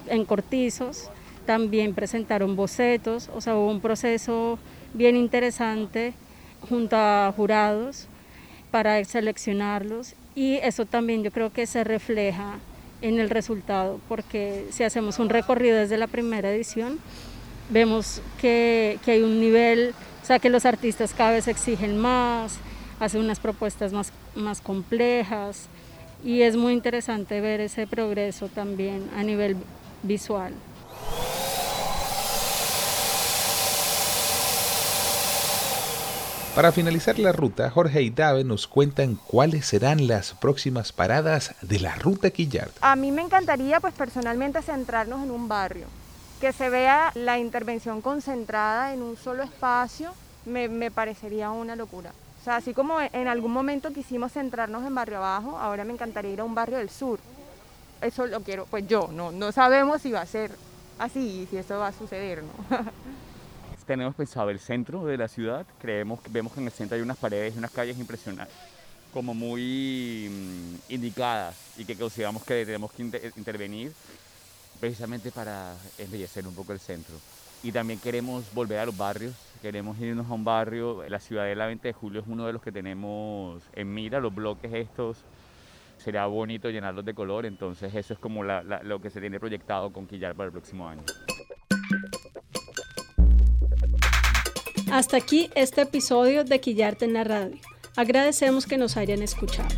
en 0.09 0.27
cortizos. 0.27 1.09
También 1.47 1.95
presentaron 1.95 2.57
bocetos, 2.57 3.31
o 3.35 3.41
sea, 3.41 3.57
hubo 3.57 3.71
un 3.71 3.81
proceso 3.81 4.59
bien 4.93 5.17
interesante 5.17 6.13
junto 6.69 6.95
a 6.95 7.33
jurados 7.35 8.07
para 8.71 9.03
seleccionarlos 9.03 10.15
y 10.35 10.57
eso 10.57 10.85
también 10.87 11.23
yo 11.23 11.31
creo 11.31 11.53
que 11.53 11.67
se 11.67 11.85
refleja 11.85 12.59
en 13.03 13.19
el 13.19 13.31
resultado, 13.31 14.01
porque 14.09 14.67
si 14.71 14.85
hacemos 14.85 15.19
un 15.19 15.29
recorrido 15.29 15.79
desde 15.79 15.97
la 15.97 16.07
primera 16.07 16.51
edición, 16.51 16.99
vemos 17.71 18.21
que, 18.41 18.99
que, 19.05 19.13
hay 19.13 19.23
un 19.23 19.41
nivel, 19.41 19.95
o 20.23 20.27
sea, 20.27 20.39
que 20.39 20.51
los 20.51 20.67
artistas 20.67 21.15
cada 21.15 21.33
vez 21.33 21.49
exigen 21.49 21.97
más, 21.97 22.59
hacen 22.99 23.23
unas 23.23 23.41
propuestas 23.41 23.93
más, 23.93 24.13
más 24.35 24.61
complejas 24.61 25.69
y 26.25 26.43
es 26.43 26.57
muy 26.57 26.75
interesante 26.75 27.41
ver 27.41 27.61
ese 27.61 27.87
progreso 27.87 28.49
también 28.49 29.09
a 29.17 29.23
nivel 29.23 29.57
visual. 30.03 30.53
Para 36.55 36.73
finalizar 36.73 37.17
la 37.21 37.31
ruta, 37.31 37.71
Jorge 37.71 38.03
y 38.03 38.11
Dave 38.11 38.43
nos 38.43 38.67
cuentan 38.67 39.15
cuáles 39.15 39.67
serán 39.67 40.09
las 40.09 40.35
próximas 40.35 40.93
paradas 40.93 41.55
de 41.63 41.79
la 41.79 41.95
ruta 41.95 42.31
Quillard. 42.31 42.73
A 42.81 42.97
mí 42.97 43.13
me 43.13 43.23
encantaría, 43.23 43.79
pues 43.79 43.95
personalmente, 43.95 44.61
centrarnos 44.61 45.23
en 45.23 45.31
un 45.31 45.47
barrio, 45.47 45.87
que 46.41 46.53
se 46.53 46.69
vea 46.69 47.13
la 47.15 47.39
intervención 47.39 48.03
concentrada 48.03 48.93
en 48.93 49.01
un 49.01 49.17
solo 49.17 49.45
espacio, 49.45 50.13
me, 50.45 50.91
parecería 50.91 51.53
una 51.53 51.77
locura. 51.77 52.11
O 52.41 52.45
sea, 52.45 52.57
así 52.57 52.75
como 52.75 53.01
en 53.01 53.29
algún 53.29 53.53
momento 53.53 53.93
quisimos 53.93 54.33
centrarnos 54.33 54.85
en 54.85 54.95
barrio 54.95 55.19
abajo, 55.19 55.57
ahora 55.57 55.85
me 55.85 55.93
encantaría 55.93 56.33
ir 56.33 56.41
a 56.41 56.45
un 56.45 56.57
barrio 56.57 56.79
del 56.79 56.91
sur. 56.91 57.21
Eso 58.03 58.27
lo 58.27 58.41
quiero, 58.41 58.67
pues 58.67 58.89
yo, 58.89 59.09
no, 59.13 59.31
no 59.31 59.53
sabemos 59.53 60.03
si 60.03 60.11
va 60.11 60.23
a 60.23 60.27
ser 60.27 60.51
así 60.99 61.47
si 61.49 61.59
eso 61.59 61.79
va 61.79 61.89
a 61.89 61.93
suceder, 61.93 62.43
¿no? 62.43 62.77
tenemos 63.91 64.15
pensado 64.15 64.51
el 64.51 64.61
centro 64.61 65.05
de 65.05 65.17
la 65.17 65.27
ciudad, 65.27 65.67
creemos, 65.81 66.21
vemos 66.31 66.53
que 66.53 66.61
en 66.61 66.67
el 66.67 66.73
centro 66.73 66.95
hay 66.95 67.03
unas 67.03 67.17
paredes 67.17 67.57
y 67.57 67.59
unas 67.59 67.73
calles 67.73 67.99
impresionantes, 67.99 68.55
como 69.13 69.35
muy 69.35 70.31
mm, 70.31 70.93
indicadas 70.93 71.57
y 71.77 71.85
que 71.85 71.97
consideramos 71.97 72.45
que 72.45 72.65
tenemos 72.65 72.93
que 72.93 73.03
intervenir 73.35 73.93
precisamente 74.79 75.33
para 75.33 75.75
embellecer 75.99 76.47
un 76.47 76.55
poco 76.55 76.73
el 76.73 76.79
centro. 76.79 77.17
Y 77.65 77.73
también 77.73 77.99
queremos 77.99 78.45
volver 78.55 78.79
a 78.79 78.87
los 78.87 78.97
barrios, 78.97 79.35
queremos 79.61 79.99
irnos 79.99 80.31
a 80.31 80.35
un 80.35 80.45
barrio, 80.45 81.03
la 81.09 81.19
ciudad 81.19 81.47
de 81.47 81.57
la 81.57 81.67
20 81.67 81.89
de 81.89 81.93
julio 81.93 82.21
es 82.21 82.29
uno 82.29 82.47
de 82.47 82.53
los 82.53 82.63
que 82.63 82.71
tenemos 82.71 83.61
en 83.73 83.93
mira, 83.93 84.21
los 84.21 84.33
bloques 84.33 84.73
estos, 84.73 85.17
sería 85.99 86.27
bonito 86.27 86.71
llenarlos 86.71 87.05
de 87.05 87.13
color, 87.13 87.45
entonces 87.45 87.93
eso 87.93 88.15
es 88.15 88.21
como 88.21 88.45
lo 88.45 89.01
que 89.01 89.11
se 89.11 89.21
tiene 89.21 89.41
proyectado 89.41 89.93
con 89.93 90.07
Quillar 90.07 90.37
para 90.37 90.47
el 90.47 90.53
próximo 90.53 90.89
año. 90.89 91.03
Hasta 94.91 95.19
aquí 95.19 95.51
este 95.55 95.83
episodio 95.83 96.43
de 96.43 96.61
Quillarte 96.61 97.05
en 97.05 97.13
la 97.13 97.23
Radio. 97.23 97.57
Agradecemos 97.95 98.67
que 98.67 98.77
nos 98.77 98.97
hayan 98.97 99.23
escuchado. 99.23 99.69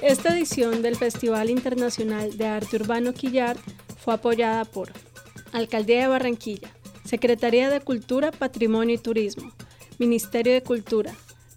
Esta 0.00 0.36
edición 0.36 0.82
del 0.82 0.94
Festival 0.94 1.50
Internacional 1.50 2.36
de 2.36 2.46
Arte 2.46 2.76
Urbano 2.76 3.12
Quillar 3.12 3.56
fue 3.98 4.14
apoyada 4.14 4.64
por 4.64 4.92
Alcaldía 5.52 6.02
de 6.02 6.06
Barranquilla, 6.06 6.70
Secretaría 7.04 7.70
de 7.70 7.80
Cultura, 7.80 8.30
Patrimonio 8.30 8.94
y 8.94 8.98
Turismo, 8.98 9.52
Ministerio 9.98 10.52
de 10.52 10.62
Cultura, 10.62 11.12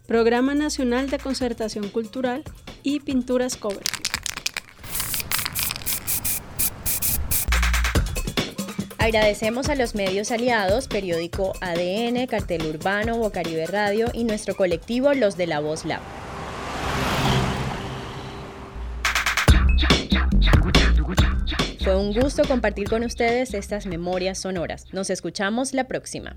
Programa 0.08 0.56
Nacional 0.56 1.12
de 1.12 1.20
Concertación 1.20 1.90
Cultural 1.90 2.44
y 2.82 3.02
Pinturas 3.02 3.56
Cover. 3.56 3.86
Agradecemos 9.06 9.70
a 9.70 9.76
los 9.76 9.94
medios 9.94 10.32
aliados, 10.32 10.88
periódico 10.88 11.54
ADN, 11.62 12.26
Cartel 12.26 12.66
Urbano, 12.66 13.20
Bocaribe 13.20 13.68
Radio 13.68 14.08
y 14.12 14.24
nuestro 14.24 14.56
colectivo 14.56 15.14
Los 15.14 15.38
de 15.38 15.46
la 15.46 15.60
Voz 15.60 15.86
Lab. 15.86 16.02
Fue 21.84 21.96
un 21.96 22.20
gusto 22.20 22.48
compartir 22.48 22.90
con 22.90 23.04
ustedes 23.04 23.54
estas 23.54 23.86
memorias 23.86 24.40
sonoras. 24.40 24.92
Nos 24.92 25.12
escuchamos 25.12 25.74
la 25.76 25.84
próxima. 25.84 26.36